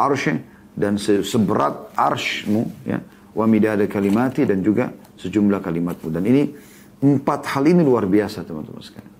[0.79, 3.03] dan seberat arshmu ya
[3.35, 6.09] wa midada kalimati dan juga sejumlah kalimatmu.
[6.11, 6.43] Dan ini
[7.03, 9.18] empat hal ini luar biasa teman-teman sekalian.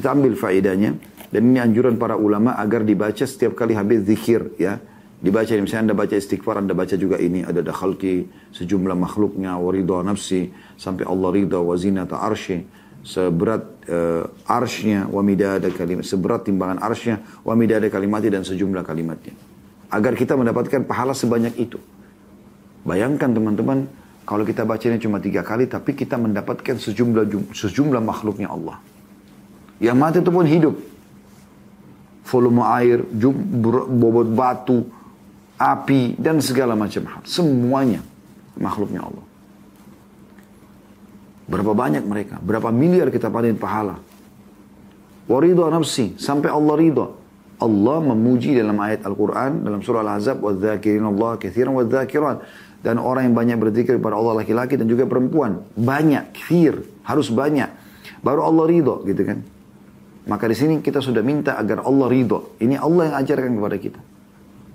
[0.00, 0.96] Kita ambil faedahnya
[1.28, 4.80] dan ini anjuran para ulama agar dibaca setiap kali habis zikir ya.
[5.20, 8.24] Dibaca misalnya Anda baca istighfar, Anda baca juga ini ada dakhalki
[8.56, 10.48] sejumlah makhluknya waridha nafsi
[10.80, 12.64] sampai Allah ridha wa zinata arsy
[13.04, 19.36] seberat uh, arsnya wa midada kalimat seberat timbangan arsnya wa midada kalimati dan sejumlah kalimatnya
[19.92, 21.76] agar kita mendapatkan pahala sebanyak itu
[22.80, 23.84] Bayangkan teman-teman,
[24.24, 28.80] kalau kita bacanya cuma tiga kali, tapi kita mendapatkan sejumlah sejumlah makhluknya Allah.
[29.79, 30.75] Yang mati itu pun hidup.
[32.25, 32.99] Volume air,
[33.91, 34.87] bobot batu,
[35.59, 37.21] api, dan segala macam hal.
[37.27, 38.01] Semuanya
[38.57, 39.25] makhluknya Allah.
[41.45, 42.41] Berapa banyak mereka?
[42.41, 44.01] Berapa miliar kita panen pahala?
[45.29, 46.17] Waridha nafsi.
[46.17, 47.07] Sampai Allah ridha.
[47.55, 52.37] Allah memuji dalam ayat Al-Quran, dalam surah Al-Azab, وَالذَّاكِرِينَ اللَّهَ كَثِيرًا وَالذَّاكِرَانِ
[52.85, 55.65] dan orang yang banyak berzikir kepada Allah laki-laki dan juga perempuan.
[55.73, 57.73] Banyak, kir, harus banyak.
[58.21, 59.41] Baru Allah ridho gitu kan.
[60.28, 62.56] maka di sini kita sudah minta agar Allah ridho.
[62.60, 64.00] Ini Allah yang ajarkan kepada kita.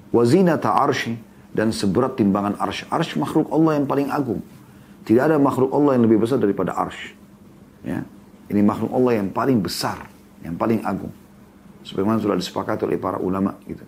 [0.09, 1.19] Wazinata arsy
[1.53, 2.87] dan seberat timbangan arsy.
[2.89, 4.41] Arsy makhluk Allah yang paling agung.
[5.05, 7.13] Tidak ada makhluk Allah yang lebih besar daripada arsy.
[7.85, 8.01] Ya.
[8.49, 10.09] Ini makhluk Allah yang paling besar,
[10.41, 11.13] yang paling agung.
[11.85, 13.85] Sebagaimana sudah disepakati oleh para ulama gitu.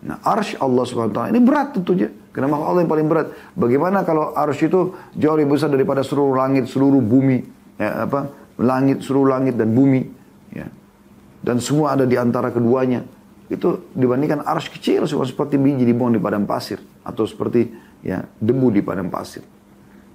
[0.00, 2.10] Nah, arsy Allah Subhanahu ini berat tentunya.
[2.34, 3.26] Karena makhluk Allah yang paling berat.
[3.54, 7.38] Bagaimana kalau arsy itu jauh lebih besar daripada seluruh langit, seluruh bumi,
[7.78, 8.30] ya, apa?
[8.60, 10.19] Langit, seluruh langit dan bumi.
[11.40, 13.04] Dan semua ada di antara keduanya.
[13.50, 17.66] Itu dibandingkan arsy kecil seperti biji dibuang di padang pasir atau seperti
[18.06, 19.42] ya debu di padang pasir.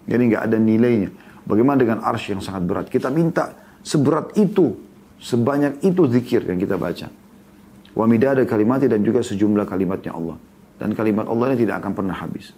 [0.07, 1.09] Jadi nggak ada nilainya.
[1.43, 2.85] Bagaimana dengan arsy yang sangat berat?
[2.87, 4.79] Kita minta seberat itu,
[5.19, 7.11] sebanyak itu zikir yang kita baca.
[7.91, 10.39] Wa midada kalimati dan juga sejumlah kalimatnya Allah.
[10.79, 12.51] Dan kalimat Allah ini tidak akan pernah habis.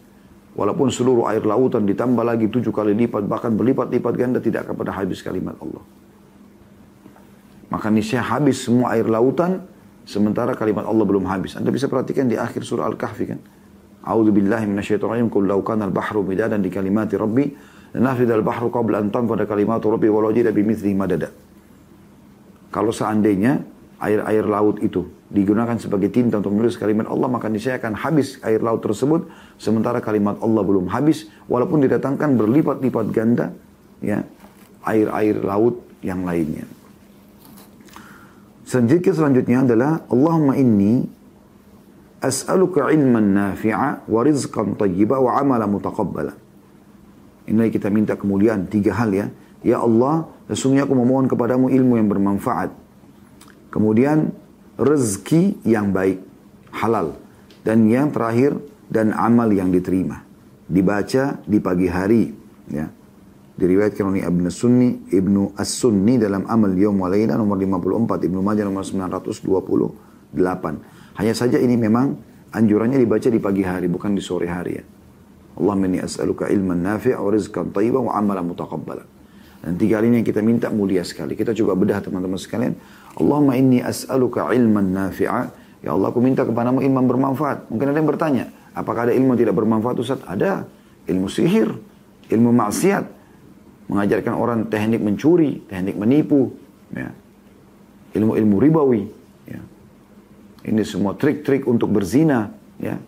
[0.58, 4.95] Walaupun seluruh air lautan ditambah lagi tujuh kali lipat, bahkan berlipat-lipat ganda tidak akan pernah
[4.97, 5.86] habis kalimat Allah.
[7.67, 9.67] Maka niscaya habis semua air lautan,
[10.08, 11.60] sementara kalimat Allah belum habis.
[11.60, 13.39] Anda bisa perhatikan di akhir surah Al-Kahfi kan.
[14.08, 15.27] A'udzu billahi minasyaitonir rajim.
[15.27, 17.51] Qul law kana al-bahru midadan di kalimati rabbi
[17.91, 20.56] lanafida al-bahru qabla an tanfada kalimatu rabbi walau jida
[20.95, 21.27] madada.
[22.71, 23.60] Kalau seandainya
[23.99, 28.63] air-air laut itu digunakan sebagai tinta untuk menulis kalimat Allah maka niscaya akan habis air
[28.63, 29.27] laut tersebut
[29.60, 33.51] sementara kalimat Allah belum habis walaupun didatangkan berlipat-lipat ganda
[33.99, 34.23] ya
[34.88, 36.76] air-air laut yang lainnya.
[38.67, 41.08] Selanjutnya selanjutnya adalah Allahumma inni
[42.19, 46.36] as'aluka ilman nafi'a wa rizqan tayyiba wa amala mutaqabbala.
[47.47, 49.32] Ini kita minta kemuliaan tiga hal ya.
[49.63, 52.75] Ya Allah, sesungguhnya aku memohon kepadamu ilmu yang bermanfaat,
[53.67, 54.32] Kemudian
[54.80, 56.23] rezeki yang baik,
[56.71, 57.19] halal.
[57.62, 58.56] Dan yang terakhir,
[58.88, 60.23] dan amal yang diterima.
[60.67, 62.23] Dibaca di pagi hari.
[62.71, 62.88] Ya.
[63.57, 68.85] Diriwayatkan oleh Ibnu Sunni, Ibnu As-Sunni dalam Amal Yawm Walayla nomor 54, Ibnu Majah nomor
[68.85, 70.37] 928.
[71.17, 72.13] Hanya saja ini memang
[72.53, 74.85] anjurannya dibaca di pagi hari, bukan di sore hari ya.
[75.57, 79.01] Allahumma inni as'aluka ilman nafi'a wa rizqan tayyiban wa amalan mutaqabbala.
[79.65, 81.33] Dan tiga hari ini yang kita minta mulia sekali.
[81.33, 82.77] Kita coba bedah teman-teman sekalian.
[83.17, 85.65] Allahumma inni as'aluka ilman nafi'a.
[85.81, 87.73] Ya Allah, aku minta kepadamu ilmu bermanfaat.
[87.73, 88.45] Mungkin ada yang bertanya,
[88.77, 90.21] apakah ada ilmu yang tidak bermanfaat Ustaz?
[90.29, 90.69] Ada.
[91.09, 91.73] Ilmu sihir,
[92.29, 93.16] ilmu maksiat.
[93.88, 96.52] Mengajarkan orang teknik mencuri, teknik menipu.
[96.91, 97.12] Ya.
[98.15, 99.04] Ilmu-ilmu ribawi.
[99.47, 99.62] Ya.
[100.67, 102.52] Ini semua trik-trik untuk berzina.
[102.80, 103.00] Ya.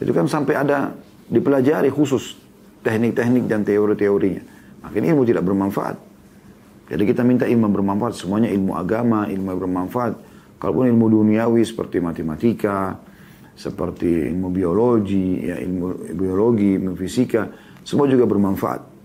[0.00, 0.96] Itu kan sampai ada
[1.28, 2.36] dipelajari khusus
[2.80, 4.42] teknik-teknik dan teori-teorinya.
[4.86, 5.96] Akhirnya ilmu tidak bermanfaat.
[6.86, 10.14] Jadi kita minta ilmu bermanfaat, semuanya ilmu agama, ilmu bermanfaat.
[10.62, 12.94] Kalaupun ilmu duniawi seperti matematika,
[13.58, 17.50] seperti ilmu biologi, ya ilmu biologi, ilmu fisika,
[17.82, 18.95] semua juga bermanfaat.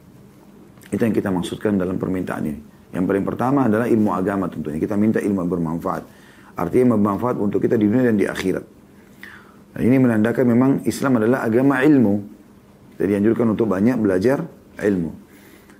[0.91, 2.59] Itu yang kita maksudkan dalam permintaan ini.
[2.91, 4.75] Yang paling pertama adalah ilmu agama tentunya.
[4.75, 6.03] Kita minta ilmu yang bermanfaat.
[6.59, 8.65] Artinya bermanfaat untuk kita di dunia dan di akhirat.
[9.71, 12.15] Dan ini menandakan memang Islam adalah agama ilmu.
[12.99, 14.43] Jadi anjurkan untuk banyak belajar
[14.83, 15.11] ilmu.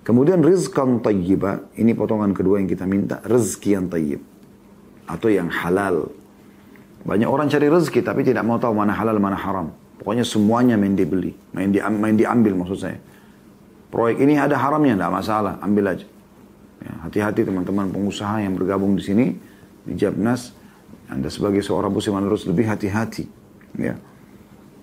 [0.02, 4.22] Kemudian rizkan tayyiba, ini potongan kedua yang kita minta, rezeki yang tayyib.
[5.06, 6.10] Atau yang halal.
[7.04, 9.70] Banyak orang cari rezeki tapi tidak mau tahu mana halal, mana haram.
[10.02, 12.98] Pokoknya semuanya main dibeli, main, di, main diambil maksud saya.
[13.92, 16.08] Proyek ini ada haramnya, tidak masalah, ambil aja.
[16.80, 19.36] Ya, hati-hati teman-teman pengusaha yang bergabung di sini,
[19.84, 20.56] di Jabnas,
[21.12, 23.28] Anda sebagai seorang muslim harus lebih hati-hati.
[23.76, 24.00] Ya.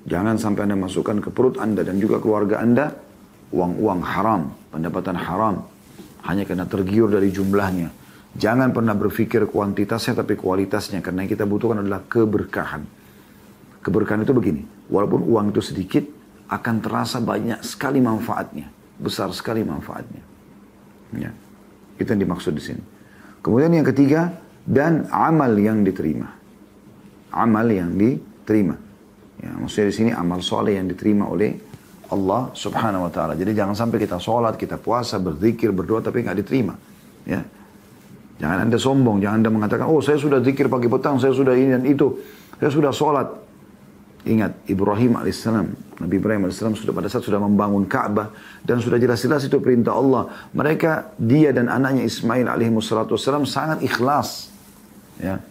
[0.05, 2.93] Jangan sampai Anda masukkan ke perut Anda dan juga keluarga Anda
[3.49, 5.65] uang-uang haram, pendapatan haram,
[6.29, 7.89] hanya karena tergiur dari jumlahnya.
[8.37, 12.85] Jangan pernah berpikir kuantitasnya tapi kualitasnya, karena yang kita butuhkan adalah keberkahan.
[13.81, 16.05] Keberkahan itu begini, walaupun uang itu sedikit,
[16.53, 20.23] akan terasa banyak sekali manfaatnya besar sekali manfaatnya.
[21.15, 21.31] Ya.
[21.99, 22.83] Itu yang dimaksud di sini.
[23.41, 24.35] Kemudian yang ketiga,
[24.69, 26.29] dan amal yang diterima.
[27.33, 28.77] Amal yang diterima.
[29.39, 31.55] Ya, maksudnya di sini amal soleh yang diterima oleh
[32.11, 33.39] Allah subhanahu wa ta'ala.
[33.39, 36.75] Jadi jangan sampai kita sholat, kita puasa, berzikir, berdoa, tapi nggak diterima.
[37.25, 37.45] Ya.
[38.39, 41.75] Jangan anda sombong, jangan anda mengatakan, oh saya sudah zikir pagi petang, saya sudah ini
[41.75, 42.19] dan itu.
[42.59, 43.29] Saya sudah sholat.
[44.27, 45.67] Ingat, Ibrahim alaihissalam,
[45.99, 48.31] Nabi Ibrahim alaihissalam sudah pada saat sudah membangun Ka'bah
[48.63, 50.31] dan sudah jelas-jelas itu perintah Allah.
[50.55, 54.55] Mereka, dia dan anaknya Ismail alaihissalam sangat ikhlas.
[55.19, 55.43] Ya.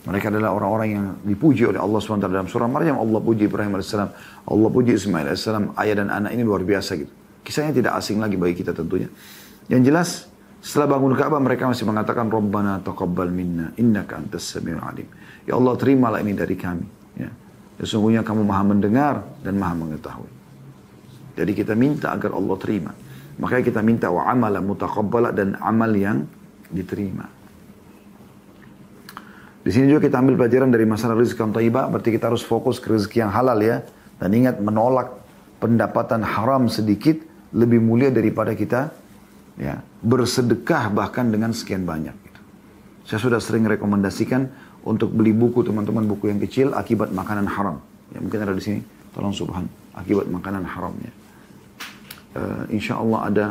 [0.00, 2.98] Mereka adalah orang-orang yang dipuji oleh Allah SWT dalam surah Maryam.
[2.98, 4.10] Allah puji Ibrahim alaihissalam,
[4.48, 5.78] Allah puji Ismail alaihissalam.
[5.78, 7.12] Ayah dan anak ini luar biasa gitu.
[7.46, 9.06] Kisahnya tidak asing lagi bagi kita tentunya.
[9.70, 10.08] Yang jelas,
[10.60, 15.06] setelah bangun Ka'bah mereka masih mengatakan Rabbana taqabbal minna innaka antas samiul alim.
[15.46, 16.86] Ya Allah terimalah ini dari kami.
[17.16, 17.30] Ya.
[17.80, 20.28] Sesungguhnya kamu maha mendengar dan maha mengetahui.
[21.40, 22.92] Jadi kita minta agar Allah terima.
[23.40, 26.28] Makanya kita minta wa amala mutaqabbala dan amal yang
[26.68, 27.24] diterima.
[29.64, 32.76] Di sini juga kita ambil pelajaran dari masalah rezeki yang taibah, berarti kita harus fokus
[32.76, 33.80] ke rezeki yang halal ya.
[34.20, 35.16] Dan ingat menolak
[35.56, 37.16] pendapatan haram sedikit
[37.56, 38.92] lebih mulia daripada kita
[39.56, 42.16] ya bersedekah bahkan dengan sekian banyak.
[43.08, 44.46] Saya sudah sering rekomendasikan
[44.84, 47.80] untuk beli buku teman-teman buku yang kecil akibat makanan haram.
[48.10, 48.80] Ya mungkin ada di sini.
[49.10, 51.12] Tolong subhan akibat makanan haramnya.
[52.30, 53.46] Uh, insya Allah ada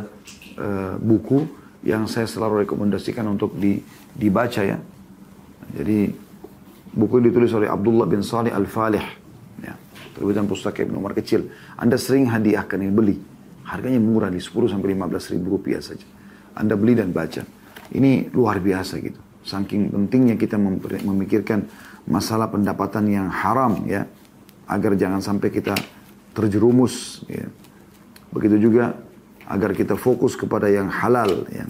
[0.56, 1.44] uh, buku
[1.84, 3.80] yang saya selalu rekomendasikan untuk di,
[4.16, 4.80] dibaca ya.
[5.76, 6.10] Jadi
[6.96, 9.04] buku ditulis oleh Abdullah bin Salih Al-Falih.
[9.60, 9.76] Ya,
[10.16, 11.52] terbitan pustaka Ibn Umar kecil.
[11.76, 13.16] Anda sering hadiahkan ini beli.
[13.68, 16.08] Harganya murah di 10 sampai 15 ribu rupiah saja.
[16.58, 17.46] Anda beli dan baca.
[17.94, 19.29] Ini luar biasa gitu.
[19.44, 20.60] Saking pentingnya kita
[21.04, 21.66] memikirkan
[22.06, 24.06] masalah pendapatan yang haram ya.
[24.70, 25.74] Agar jangan sampai kita
[26.36, 27.48] terjerumus ya.
[28.30, 28.94] Begitu juga
[29.50, 31.66] agar kita fokus kepada yang halal ya.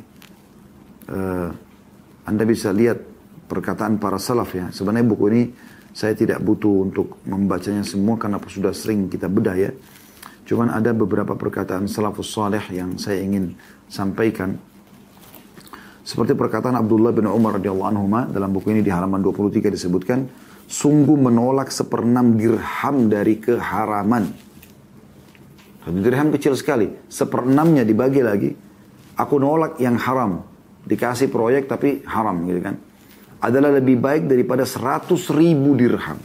[1.10, 1.49] Uh,
[2.27, 3.01] anda bisa lihat
[3.49, 4.69] perkataan para salaf ya.
[4.69, 5.43] Sebenarnya buku ini
[5.95, 9.71] saya tidak butuh untuk membacanya semua karena sudah sering kita bedah ya.
[10.45, 13.58] Cuman ada beberapa perkataan salafus salih yang saya ingin
[13.89, 14.58] sampaikan
[16.10, 20.26] seperti perkataan Abdullah bin Umar radhiyallahu anhu dalam buku ini di halaman 23 disebutkan,
[20.65, 24.26] sungguh menolak seperenam dirham dari keharaman.
[25.86, 28.50] Satu dirham kecil sekali, seperenamnya dibagi lagi.
[29.22, 30.41] Aku nolak yang haram,
[30.82, 32.82] dikasih proyek tapi haram gitu kan.
[33.45, 36.17] Adalah lebih baik daripada 100 ribu dirham.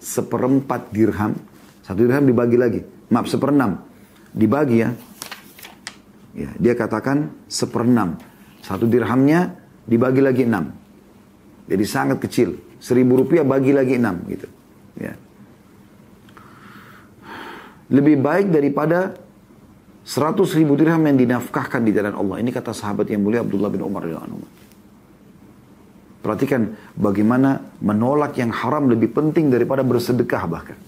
[0.00, 1.36] Seperempat dirham,
[1.84, 2.80] satu dirham dibagi lagi.
[3.12, 3.76] Maaf, seperenam.
[4.32, 4.88] Dibagi ya.
[6.32, 8.35] ya dia katakan seperenam
[8.66, 9.54] satu dirhamnya
[9.86, 10.74] dibagi lagi enam.
[11.70, 12.58] Jadi sangat kecil.
[12.82, 14.50] Seribu rupiah bagi lagi enam gitu.
[14.98, 15.14] Ya.
[17.94, 19.14] Lebih baik daripada
[20.02, 22.42] seratus ribu dirham yang dinafkahkan di jalan Allah.
[22.42, 24.02] Ini kata sahabat yang mulia Abdullah bin Umar
[26.26, 30.78] Perhatikan bagaimana menolak yang haram lebih penting daripada bersedekah bahkan.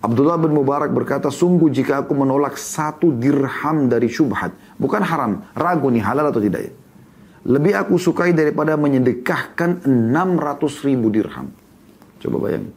[0.00, 5.92] Abdullah bin Mubarak berkata, sungguh jika aku menolak satu dirham dari syubhat, bukan haram, ragu
[5.92, 6.72] nih halal atau tidak ya.
[7.40, 11.52] Lebih aku sukai daripada menyedekahkan 600 ribu dirham.
[12.20, 12.72] Coba bayangin.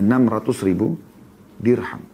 [0.00, 0.96] 600 ribu
[1.60, 2.04] dirham.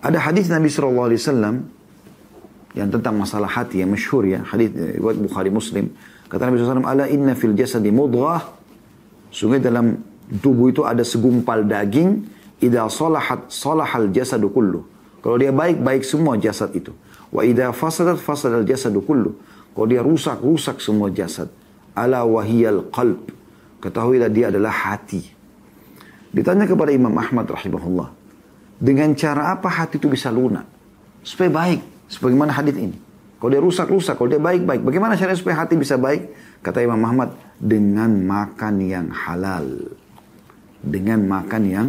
[0.00, 1.12] Ada hadis Nabi SAW
[2.76, 4.44] yang tentang masalah hati yang masyhur ya.
[4.44, 5.90] Hadis riwayat Bukhari Muslim.
[6.28, 8.40] Kata Nabi SAW, Ala inna fil jasadi mudghah.
[9.34, 9.98] Sungguh dalam
[10.42, 12.26] tubuh itu ada segumpal daging,
[12.58, 14.86] idza salahat salahal jasadu kullu.
[15.22, 16.94] Kalau dia baik, baik semua jasad itu.
[17.30, 19.34] Wa idza fasadat fasadal jasadu kullu.
[19.74, 21.50] Kalau dia rusak, rusak semua jasad.
[21.92, 23.28] Ala wahiyal qalb.
[23.82, 25.20] Ketahuilah dia adalah hati.
[26.32, 28.08] Ditanya kepada Imam Ahmad rahimahullah.
[28.76, 30.64] Dengan cara apa hati itu bisa lunak?
[31.24, 31.80] Supaya baik.
[32.08, 32.96] Sebagaimana hadis ini.
[33.36, 34.16] Kalau dia rusak, rusak.
[34.16, 34.80] Kalau dia baik, baik.
[34.84, 36.32] Bagaimana caranya supaya hati bisa baik?
[36.64, 39.96] Kata Imam Ahmad, dengan makan yang halal
[40.86, 41.88] dengan makan yang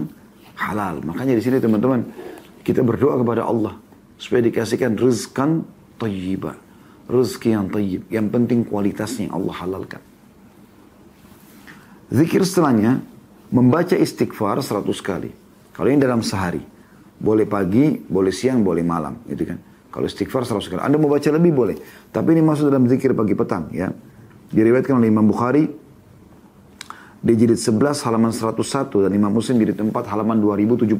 [0.58, 1.06] halal.
[1.06, 2.02] Makanya di sini teman-teman
[2.66, 3.78] kita berdoa kepada Allah
[4.18, 5.62] supaya dikasihkan rizkan
[6.02, 6.58] tayyibah.
[7.08, 8.02] Rezeki yang tayyib.
[8.12, 10.02] Yang penting kualitasnya yang Allah halalkan.
[12.12, 13.00] Zikir setelahnya
[13.48, 15.32] membaca istighfar 100 kali.
[15.72, 16.60] Kalau ini dalam sehari.
[17.18, 19.58] Boleh pagi, boleh siang, boleh malam, gitu kan.
[19.90, 20.82] Kalau istighfar 100 kali.
[20.84, 21.78] Anda mau baca lebih boleh.
[22.12, 23.90] Tapi ini masuk dalam zikir pagi petang, ya.
[24.52, 25.66] Diriwayatkan oleh Imam Bukhari
[27.28, 30.96] di jilid 11 halaman 101 dan Imam Muslim jilid 4 halaman 2075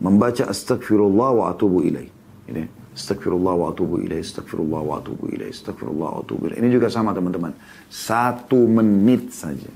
[0.00, 2.08] membaca astagfirullah wa atubu ilaih.
[2.48, 2.64] Ini
[2.96, 6.58] astagfirullah wa atubu ilaih, astagfirullah wa atubu ilaih, astagfirullah wa atubu ilaih.
[6.64, 7.52] Ini juga sama teman-teman.
[7.92, 9.68] Satu menit saja.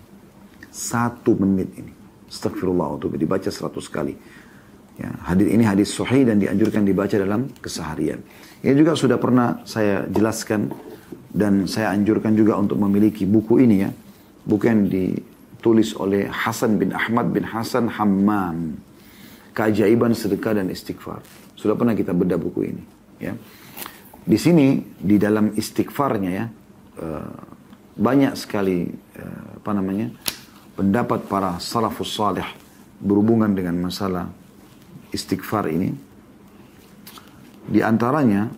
[0.73, 1.93] Satu menit ini.
[2.33, 4.17] Astagfirullah wa atubu dibaca 100 kali.
[4.97, 8.25] Ya, hadis ini hadis sahih dan dianjurkan dibaca dalam keseharian.
[8.65, 10.73] Ini juga sudah pernah saya jelaskan
[11.33, 13.93] dan saya anjurkan juga untuk memiliki buku ini ya.
[14.41, 14.89] Buku yang
[15.61, 18.81] ditulis oleh Hasan bin Ahmad bin Hasan Hammam.
[19.53, 21.21] Keajaiban sedekah dan istighfar.
[21.53, 22.83] Sudah pernah kita bedah buku ini
[23.21, 23.37] ya.
[24.25, 26.47] Di sini di dalam istighfarnya ya
[27.05, 27.37] uh,
[28.01, 28.89] banyak sekali
[29.21, 30.09] uh, apa namanya
[30.81, 32.49] pendapat para salafus salih
[32.97, 34.33] berhubungan dengan masalah
[35.13, 35.93] istighfar ini.
[37.71, 38.49] Di antaranya,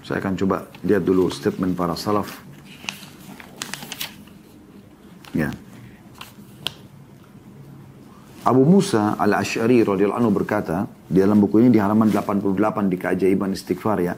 [0.00, 2.40] saya akan coba lihat dulu statement para salaf.
[5.36, 5.52] Ya.
[8.44, 13.56] Abu Musa al-Ash'ari radhiyallahu anhu berkata, di dalam buku ini di halaman 88 di keajaiban
[13.56, 14.14] istighfar ya.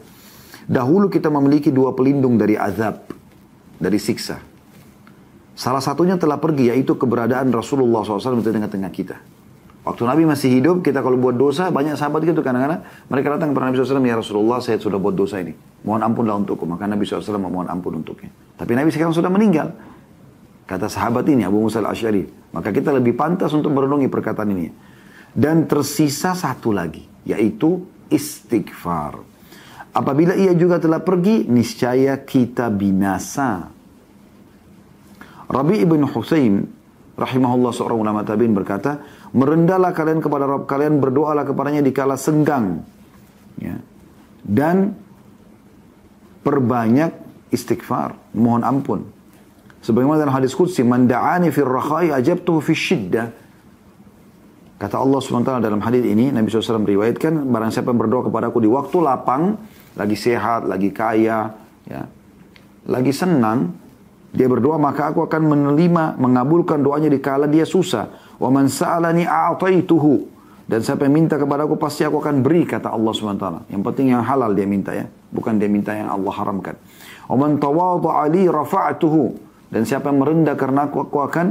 [0.66, 3.06] Dahulu kita memiliki dua pelindung dari azab,
[3.78, 4.42] dari siksa.
[5.54, 9.16] Salah satunya telah pergi yaitu keberadaan Rasulullah SAW di tengah-tengah kita.
[9.86, 13.70] Waktu Nabi masih hidup, kita kalau buat dosa, banyak sahabat gitu kadang-kadang mereka datang kepada
[13.70, 15.54] Nabi SAW, ya Rasulullah saya sudah buat dosa ini.
[15.86, 16.66] Mohon ampunlah untukku.
[16.66, 18.34] Maka Nabi SAW memohon ampun untuknya.
[18.58, 19.70] Tapi Nabi sekarang sudah meninggal.
[20.66, 22.26] Kata sahabat ini, Abu Musa al-Ash'ari.
[22.50, 24.66] Maka kita lebih pantas untuk merenungi perkataan ini.
[25.30, 29.22] Dan tersisa satu lagi, yaitu istighfar.
[29.94, 33.70] Apabila ia juga telah pergi, niscaya kita binasa.
[35.46, 36.66] Rabi ibn Husain,
[37.14, 39.00] rahimahullah seorang ulama tabi'in berkata,
[39.32, 42.82] Merendahlah kalian kepada Rabb kalian, berdoalah kepadanya di kala senggang.
[43.60, 43.78] Ya.
[44.42, 44.98] Dan
[46.42, 47.12] perbanyak
[47.54, 49.15] istighfar, mohon ampun.
[49.86, 53.30] Sebagaimana dalam hadis Qudsi, Man da'ani fir rakhai ajabtuhu fi syiddah.
[54.82, 58.68] Kata Allah SWT dalam hadis ini, Nabi SAW meriwayatkan, barang siapa yang berdoa kepadaku di
[58.68, 59.56] waktu lapang,
[59.94, 61.54] lagi sehat, lagi kaya,
[61.86, 62.02] ya,
[62.90, 63.72] lagi senang,
[64.34, 68.36] dia berdoa maka aku akan menerima, mengabulkan doanya di kala dia susah.
[68.42, 70.34] Wa man sa'alani a'taituhu.
[70.66, 73.70] Dan siapa yang minta kepada aku pasti aku akan beri kata Allah SWT.
[73.70, 75.06] Yang penting yang halal dia minta ya.
[75.30, 76.74] Bukan dia minta yang Allah haramkan.
[77.30, 78.50] Wa man tawadha'a li.
[79.66, 81.46] Dan siapa yang merendah karena aku, aku akan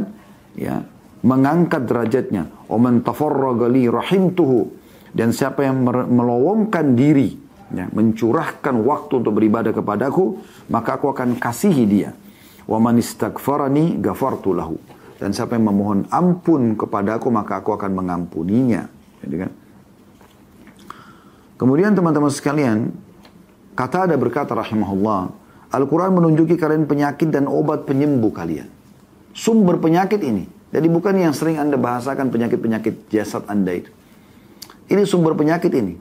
[0.55, 0.83] ya
[1.25, 2.47] mengangkat derajatnya.
[2.69, 4.71] Wa man tafarraga li rahimtuhu.
[5.15, 7.39] Dan siapa yang melowongkan diri,
[7.71, 12.11] ya, mencurahkan waktu untuk beribadah kepadaku, maka aku akan kasihi dia.
[12.67, 14.51] Wa man istaghfarani ghafartu.
[15.15, 18.91] Dan siapa yang memohon ampun kepadaku maka aku akan mengampuninya.
[19.23, 19.51] Jadi kan?
[21.55, 22.91] Kemudian teman-teman sekalian,
[23.79, 25.31] kata ada berkata rahimahullah,
[25.75, 28.71] Al-Quran menunjuki kalian penyakit dan obat penyembuh kalian.
[29.35, 30.47] Sumber penyakit ini.
[30.71, 33.91] Jadi bukan yang sering anda bahasakan penyakit-penyakit jasad anda itu.
[34.87, 35.99] Ini sumber penyakit ini.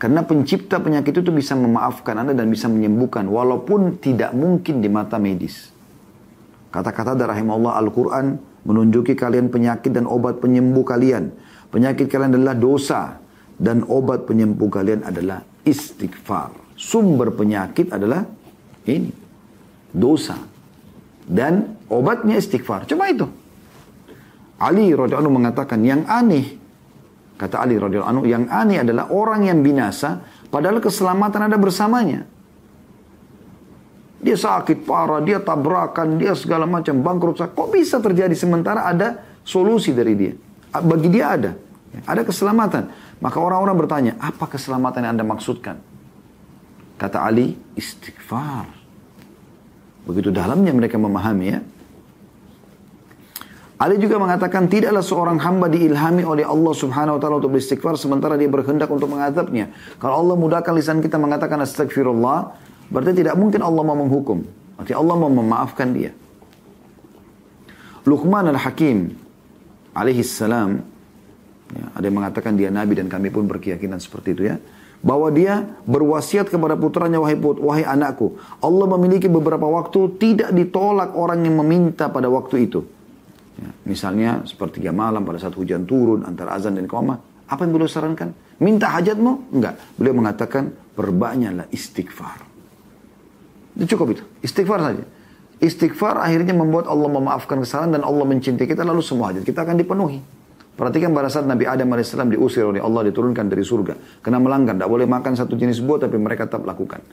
[0.00, 3.28] Karena pencipta penyakit itu bisa memaafkan anda dan bisa menyembuhkan.
[3.28, 5.70] Walaupun tidak mungkin di mata medis.
[6.72, 8.26] Kata-kata dari rahimahullah Al-Quran
[8.64, 11.30] menunjuki kalian penyakit dan obat penyembuh kalian.
[11.68, 13.20] Penyakit kalian adalah dosa.
[13.62, 16.50] Dan obat penyembuh kalian adalah istighfar.
[16.74, 18.26] Sumber penyakit adalah
[18.86, 19.10] ini.
[19.92, 20.38] Dosa.
[21.22, 22.88] Dan obatnya istighfar.
[22.88, 23.28] Cuma itu.
[24.62, 26.58] Ali radhiyallahu mengatakan yang aneh.
[27.34, 32.22] Kata Ali radhiyallahu yang aneh adalah orang yang binasa padahal keselamatan ada bersamanya.
[34.22, 37.42] Dia sakit parah, dia tabrakan, dia segala macam bangkrut.
[37.42, 40.32] Kok bisa terjadi sementara ada solusi dari dia?
[40.70, 41.50] Bagi dia ada.
[42.06, 42.86] Ada keselamatan.
[43.18, 45.91] Maka orang-orang bertanya, apa keselamatan yang Anda maksudkan?
[47.02, 48.70] Kata Ali, istighfar.
[50.06, 51.58] Begitu dalamnya mereka memahami ya.
[53.82, 58.38] Ali juga mengatakan tidaklah seorang hamba diilhami oleh Allah subhanahu wa ta'ala untuk beristighfar sementara
[58.38, 59.74] dia berkehendak untuk mengadabnya.
[59.98, 62.54] Kalau Allah mudahkan lisan kita mengatakan astagfirullah,
[62.92, 64.44] Berarti tidak mungkin Allah mau menghukum.
[64.76, 66.12] Berarti Allah mau memaafkan dia.
[68.04, 69.16] Luqman al-Hakim
[69.96, 70.84] alaihi salam
[71.72, 74.56] ya, ada yang mengatakan dia nabi dan kami pun berkeyakinan seperti itu ya
[75.02, 81.12] bahwa dia berwasiat kepada putranya wahai put, wahai anakku Allah memiliki beberapa waktu tidak ditolak
[81.18, 82.86] orang yang meminta pada waktu itu
[83.58, 87.18] ya, misalnya sepertiga malam pada saat hujan turun antara azan dan koma
[87.50, 88.30] apa yang beliau sarankan
[88.62, 92.52] minta hajatmu enggak beliau mengatakan perbanyaklah istighfar
[93.76, 94.22] itu cukup itu.
[94.44, 95.04] Istighfar saja.
[95.62, 99.78] Istighfar akhirnya membuat Allah memaafkan kesalahan dan Allah mencintai kita lalu semua hajat kita akan
[99.78, 100.20] dipenuhi.
[100.72, 104.24] Perhatikan pada saat Nabi Adam AS diusir oleh Allah diturunkan dari surga.
[104.24, 107.04] Kena melanggar, tidak boleh makan satu jenis buah tapi mereka tetap lakukan.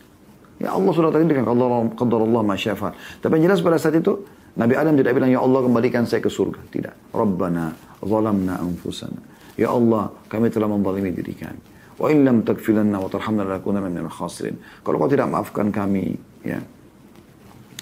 [0.60, 1.48] Ya Allah sudah takdirkan
[1.96, 2.96] qadar Allah masyafa.
[3.24, 4.28] Tapi yang jelas pada saat itu
[4.60, 6.60] Nabi Adam tidak bilang ya Allah kembalikan saya ke surga.
[6.68, 7.16] Tidak.
[7.16, 7.72] Rabbana
[8.04, 9.20] zalamna anfusana.
[9.56, 11.62] Ya Allah kami telah menzalimi diri kami.
[12.00, 14.56] Wa in lam takfir lana wa tarhamna lanakunanna minal khasirin.
[14.84, 16.60] Kalau kau tidak maafkan kami ya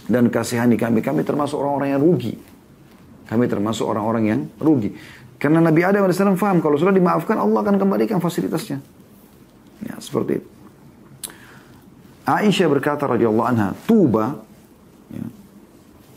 [0.08, 2.34] dan kasihani kami, kami termasuk orang-orang yang rugi.
[3.28, 4.96] Kami termasuk orang-orang yang rugi.
[5.38, 8.82] Karena Nabi Adam AS faham kalau sudah dimaafkan Allah akan kembalikan fasilitasnya.
[9.86, 10.50] Ya, seperti itu.
[12.28, 14.36] Aisyah berkata radhiyallahu anha, Tuba,
[15.14, 15.26] ya,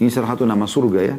[0.02, 1.16] ini salah satu nama surga ya,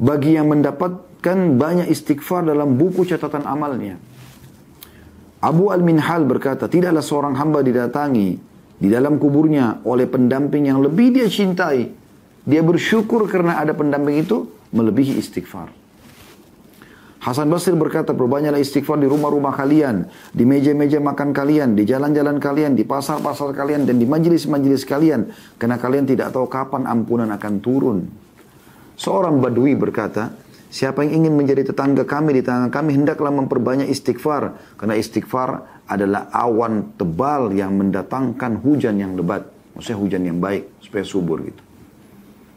[0.00, 4.00] bagi yang mendapatkan banyak istighfar dalam buku catatan amalnya.
[5.42, 8.40] Abu Al-Minhal berkata, tidaklah seorang hamba didatangi
[8.80, 11.92] di dalam kuburnya oleh pendamping yang lebih dia cintai.
[12.46, 15.85] Dia bersyukur karena ada pendamping itu melebihi istighfar.
[17.26, 22.78] Hasan Basri berkata, perbanyaklah istighfar di rumah-rumah kalian, di meja-meja makan kalian, di jalan-jalan kalian,
[22.78, 25.34] di pasar-pasar kalian, dan di majelis-majelis kalian.
[25.58, 28.06] Karena kalian tidak tahu kapan ampunan akan turun.
[28.94, 30.38] Seorang badui berkata,
[30.70, 34.54] siapa yang ingin menjadi tetangga kami di tangan kami, hendaklah memperbanyak istighfar.
[34.78, 39.50] Karena istighfar adalah awan tebal yang mendatangkan hujan yang lebat.
[39.74, 41.65] Maksudnya hujan yang baik, supaya subur gitu.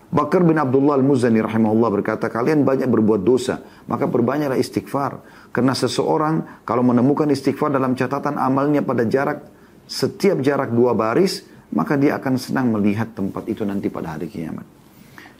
[0.09, 5.21] Bakar bin Abdullah al-Muzani rahimahullah berkata, kalian banyak berbuat dosa, maka perbanyaklah istighfar.
[5.53, 9.45] Karena seseorang kalau menemukan istighfar dalam catatan amalnya pada jarak,
[9.85, 11.45] setiap jarak dua baris,
[11.77, 14.65] maka dia akan senang melihat tempat itu nanti pada hari kiamat.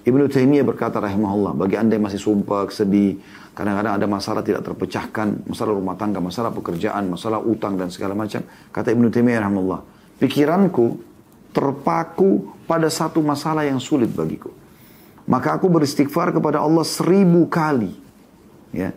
[0.06, 3.18] Ibnu Taimiyah berkata rahimahullah, bagi anda yang masih sumpah, sedih,
[3.58, 8.46] kadang-kadang ada masalah tidak terpecahkan, masalah rumah tangga, masalah pekerjaan, masalah utang dan segala macam.
[8.70, 9.82] Kata Ibnu Taimiyah rahimahullah,
[10.22, 11.09] pikiranku
[11.52, 14.54] terpaku pada satu masalah yang sulit bagiku.
[15.30, 17.93] Maka aku beristighfar kepada Allah seribu kali.
[18.74, 18.93] Ya.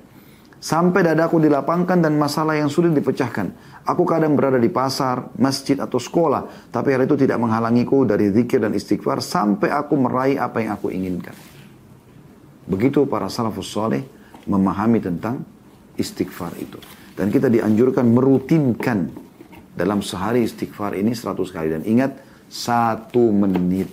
[0.62, 3.50] Sampai dadaku dilapangkan dan masalah yang sulit dipecahkan.
[3.82, 6.70] Aku kadang berada di pasar, masjid atau sekolah.
[6.70, 10.94] Tapi hal itu tidak menghalangiku dari zikir dan istighfar sampai aku meraih apa yang aku
[10.94, 11.34] inginkan.
[12.62, 14.07] Begitu para salafus soleh
[14.46, 15.42] memahami tentang
[15.98, 16.78] istighfar itu.
[17.12, 19.11] Dan kita dianjurkan merutinkan
[19.74, 21.74] dalam sehari istighfar ini seratus kali.
[21.74, 23.88] Dan ingat, satu menit.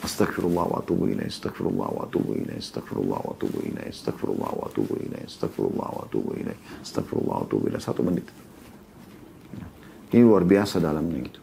[0.00, 4.94] Astagfirullah wa atubu ilaih, astagfirullah wa atubu ilaih, astagfirullah wa atubu ilaih, astagfirullah wa atubu
[4.96, 7.82] ilaih, astagfirullah wa atubu ilaih, astagfirullah wa atubu ilaih.
[7.84, 8.26] Satu menit.
[10.10, 11.40] Ini luar biasa dalamnya gitu.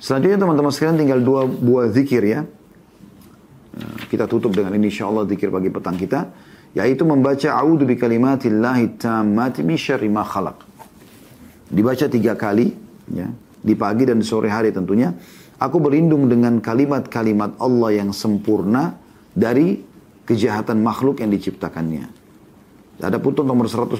[0.00, 2.48] Selanjutnya teman-teman sekalian tinggal dua buah zikir ya.
[4.08, 6.32] Kita tutup dengan ini insya Allah zikir bagi petang kita.
[6.72, 10.64] Yaitu membaca A'udhu bi kalimatillahi tammati min syarri ma khalaq.
[11.68, 12.72] Dibaca tiga kali.
[13.12, 13.28] Ya
[13.62, 15.10] di pagi dan sore hari tentunya.
[15.58, 18.94] Aku berlindung dengan kalimat-kalimat Allah yang sempurna
[19.34, 19.82] dari
[20.22, 22.06] kejahatan makhluk yang diciptakannya.
[23.02, 23.98] Ada putun nomor 124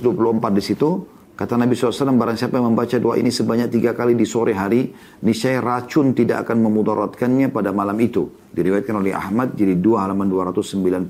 [0.54, 0.90] di situ.
[1.38, 4.90] Kata Nabi SAW, barang siapa yang membaca doa ini sebanyak tiga kali di sore hari,
[5.22, 8.26] niscaya racun tidak akan memudaratkannya pada malam itu.
[8.50, 11.06] Diriwayatkan oleh Ahmad, jadi 2 halaman 290.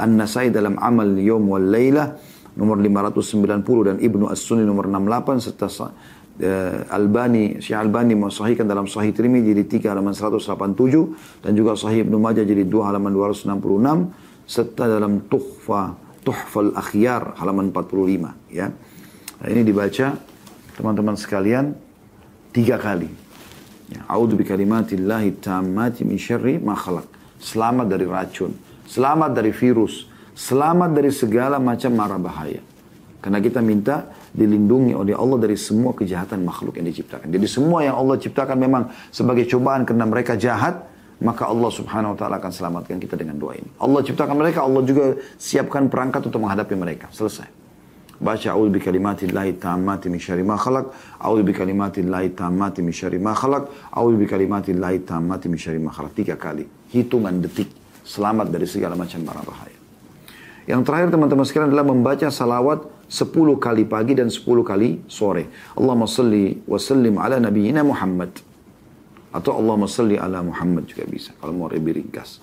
[0.00, 2.16] An-Nasai dalam amal yom wal laylah,
[2.56, 5.68] nomor 590 dan Ibnu As-Sunni nomor 68 serta
[6.40, 12.08] uh, Albani, Syekh Albani mensahihkan dalam Sahih Tirmidzi di 3 halaman 187 dan juga Sahih
[12.08, 18.68] Ibnu Majah jadi 2 halaman 266 serta dalam Tuhfa Tuhfal Akhyar halaman 45 ya.
[19.40, 20.20] Nah, ini dibaca
[20.76, 21.72] teman-teman sekalian
[22.52, 23.08] tiga kali.
[23.90, 27.08] Ya, A'udzu bikalimatillahi tammati min syarri ma khalaq.
[27.40, 28.52] Selamat dari racun,
[28.84, 30.04] selamat dari virus,
[30.36, 32.60] selamat dari segala macam mara bahaya.
[33.20, 37.28] Karena kita minta dilindungi oleh Allah dari semua kejahatan makhluk yang diciptakan.
[37.28, 40.88] Jadi semua yang Allah ciptakan memang sebagai cobaan karena mereka jahat,
[41.20, 43.68] maka Allah subhanahu wa ta'ala akan selamatkan kita dengan doa ini.
[43.76, 47.12] Allah ciptakan mereka, Allah juga siapkan perangkat untuk menghadapi mereka.
[47.12, 47.60] Selesai.
[48.20, 53.20] Baca a'udzu bi kalimatillahi tammati min syarri ma khalaq, a'udzu bi kalimatillahi tammati min syarri
[53.20, 54.96] ma khalaq, a'udzu bi kalimatillahi
[55.48, 56.12] min syarri ma khalaq.
[56.16, 56.64] Tiga kali.
[56.92, 57.68] Hitungan detik.
[58.04, 59.79] Selamat dari segala macam barang bahaya.
[60.68, 65.48] Yang terakhir teman-teman sekalian adalah membaca salawat 10 kali pagi dan 10 kali sore.
[65.74, 68.36] Allahumma salli wa sallim ala nabiyyina Muhammad.
[69.30, 71.32] Atau Allahumma salli ala Muhammad juga bisa.
[71.38, 72.42] Kalau mau lebih ringkas.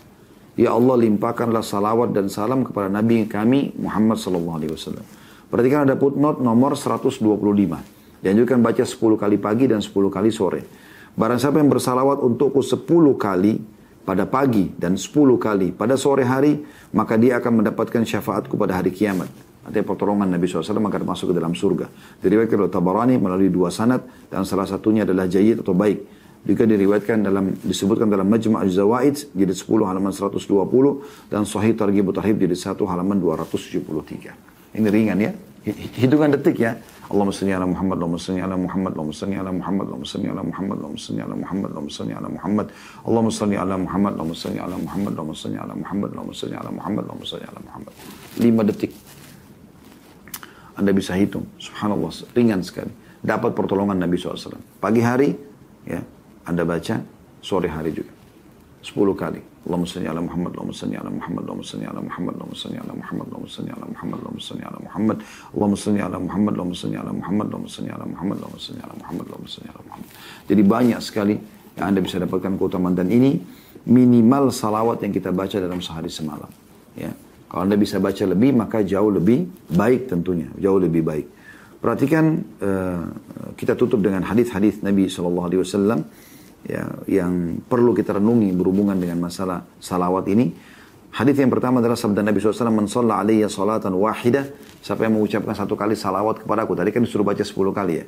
[0.57, 5.05] Ya Allah limpahkanlah salawat dan salam kepada Nabi kami Muhammad sallallahu alaihi wasallam.
[5.47, 7.21] Perhatikan ada footnote nomor 125.
[8.25, 10.65] Dianjurkan baca 10 kali pagi dan 10 kali sore.
[11.13, 12.83] Barang siapa yang bersalawat untukku 10
[13.17, 13.61] kali,
[14.07, 16.63] pada pagi dan 10 kali pada sore hari,
[16.95, 19.27] maka dia akan mendapatkan syafaatku pada hari kiamat.
[19.67, 21.91] Artinya pertolongan Nabi SAW agar masuk ke dalam surga.
[22.23, 23.99] Diriwayatkan oleh Tabarani melalui dua sanad
[24.31, 26.07] dan salah satunya adalah jayid atau baik.
[26.47, 30.39] Juga diriwayatkan dalam disebutkan dalam Majma' Az-Zawaid jilid 10 halaman 120
[31.27, 34.79] dan Sahih Targhib Tarhib jilid 1 halaman 273.
[34.79, 35.35] Ini ringan ya.
[35.99, 36.79] Hitungan detik ya.
[37.07, 40.43] Allahumma salli ala Muhammad, Allahumma salli ala Muhammad, Allahumma salli ala Muhammad, Allahumma salli ala
[40.43, 42.67] Muhammad, Allahumma salli ala Muhammad,
[43.07, 46.69] Allahumma salli ala Muhammad, Allahumma salli ala Muhammad, Allahumma salli ala Muhammad, Allahumma salli ala
[46.75, 47.93] Muhammad, Allahumma salli ala Muhammad.
[48.43, 48.91] Lima detik.
[50.75, 51.47] Anda bisa hitung.
[51.57, 52.91] Subhanallah, ringan sekali.
[53.23, 54.59] Dapat pertolongan Nabi SAW.
[54.77, 55.31] Pagi hari,
[55.87, 56.03] ya,
[56.43, 57.01] anda baca
[57.39, 58.11] sore hari juga.
[58.83, 59.39] Sepuluh kali.
[59.67, 63.27] Salli ala Muhammad, Allahumma salli ala Muhammad, Allahumma salli ala Muhammad, Allahumma salli ala Muhammad,
[63.27, 65.15] Allahumma salli ala Muhammad, Allahumma salli ala Muhammad,
[65.53, 68.93] Allahumma salli ala Muhammad, Allahumma salli ala Muhammad, Allahumma salli ala Muhammad, Allahumma salli ala
[68.95, 70.09] Muhammad, Allahumma salli Muhammad.
[70.47, 71.35] Jadi banyak sekali
[71.77, 73.31] yang Anda bisa dapatkan keutamaan dan ini
[73.87, 76.49] minimal salawat yang kita baca dalam sehari semalam.
[76.95, 77.11] Ya.
[77.47, 81.27] Kalau Anda bisa baca lebih maka jauh lebih baik tentunya, jauh lebih baik.
[81.77, 83.03] Perhatikan uh,
[83.53, 85.29] kita tutup dengan hadis-hadis Nabi saw
[86.65, 90.53] ya, yang perlu kita renungi berhubungan dengan masalah salawat ini.
[91.13, 94.45] Hadis yang pertama adalah sabda Nabi SAW, Man salla alaiya salatan wahidah,
[94.85, 96.77] siapa yang mengucapkan satu kali salawat kepada aku.
[96.77, 98.05] Tadi kan disuruh baca sepuluh kali ya.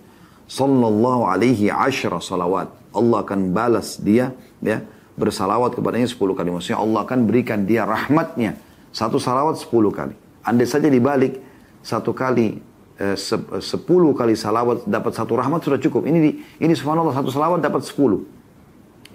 [0.50, 2.70] Sallallahu alaihi asyra salawat.
[2.90, 4.82] Allah akan balas dia ya
[5.14, 6.50] bersalawat kepadanya sepuluh kali.
[6.50, 8.58] Maksudnya Allah akan berikan dia rahmatnya.
[8.90, 10.14] Satu salawat sepuluh kali.
[10.42, 11.38] Andai saja dibalik
[11.86, 12.58] satu kali
[12.98, 13.18] eh,
[13.62, 16.06] sepuluh kali salawat dapat satu rahmat sudah cukup.
[16.10, 16.32] Ini di,
[16.66, 18.39] ini subhanallah satu salawat dapat sepuluh.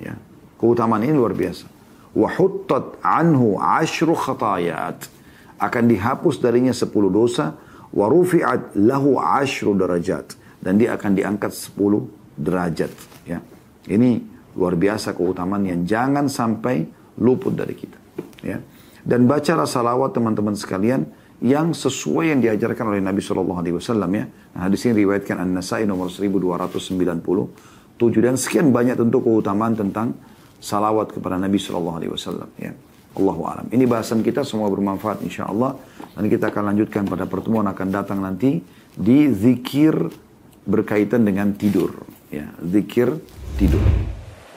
[0.01, 0.19] Ya.
[0.59, 1.67] Keutamaan ini luar biasa.
[2.15, 5.11] Wahuttat anhu ashru khatayat.
[5.59, 7.59] Akan dihapus darinya sepuluh dosa.
[7.95, 10.35] Warufi'at lahu ashru derajat.
[10.59, 12.91] Dan dia akan diangkat sepuluh derajat.
[13.29, 13.43] Ya.
[13.87, 14.23] Ini
[14.55, 16.87] luar biasa keutamaan yang jangan sampai
[17.19, 17.99] luput dari kita.
[18.43, 18.63] Ya.
[19.05, 21.05] Dan bacalah salawat teman-teman sekalian
[21.45, 24.25] yang sesuai yang diajarkan oleh Nabi Shallallahu Alaihi Wasallam ya.
[24.57, 30.15] Nah, di sini riwayatkan An Nasai nomor 1290 tujuh dan sekian banyak tentu keutamaan tentang
[30.59, 32.51] salawat kepada Nabi Shallallahu Alaihi Wasallam.
[32.57, 32.73] Ya.
[33.15, 33.67] Allahu alam.
[33.71, 35.79] Ini bahasan kita semua bermanfaat insya Allah
[36.19, 38.59] dan kita akan lanjutkan pada pertemuan akan datang nanti
[38.91, 39.95] di zikir
[40.67, 41.95] berkaitan dengan tidur.
[42.35, 43.15] Ya, zikir
[43.55, 43.83] tidur.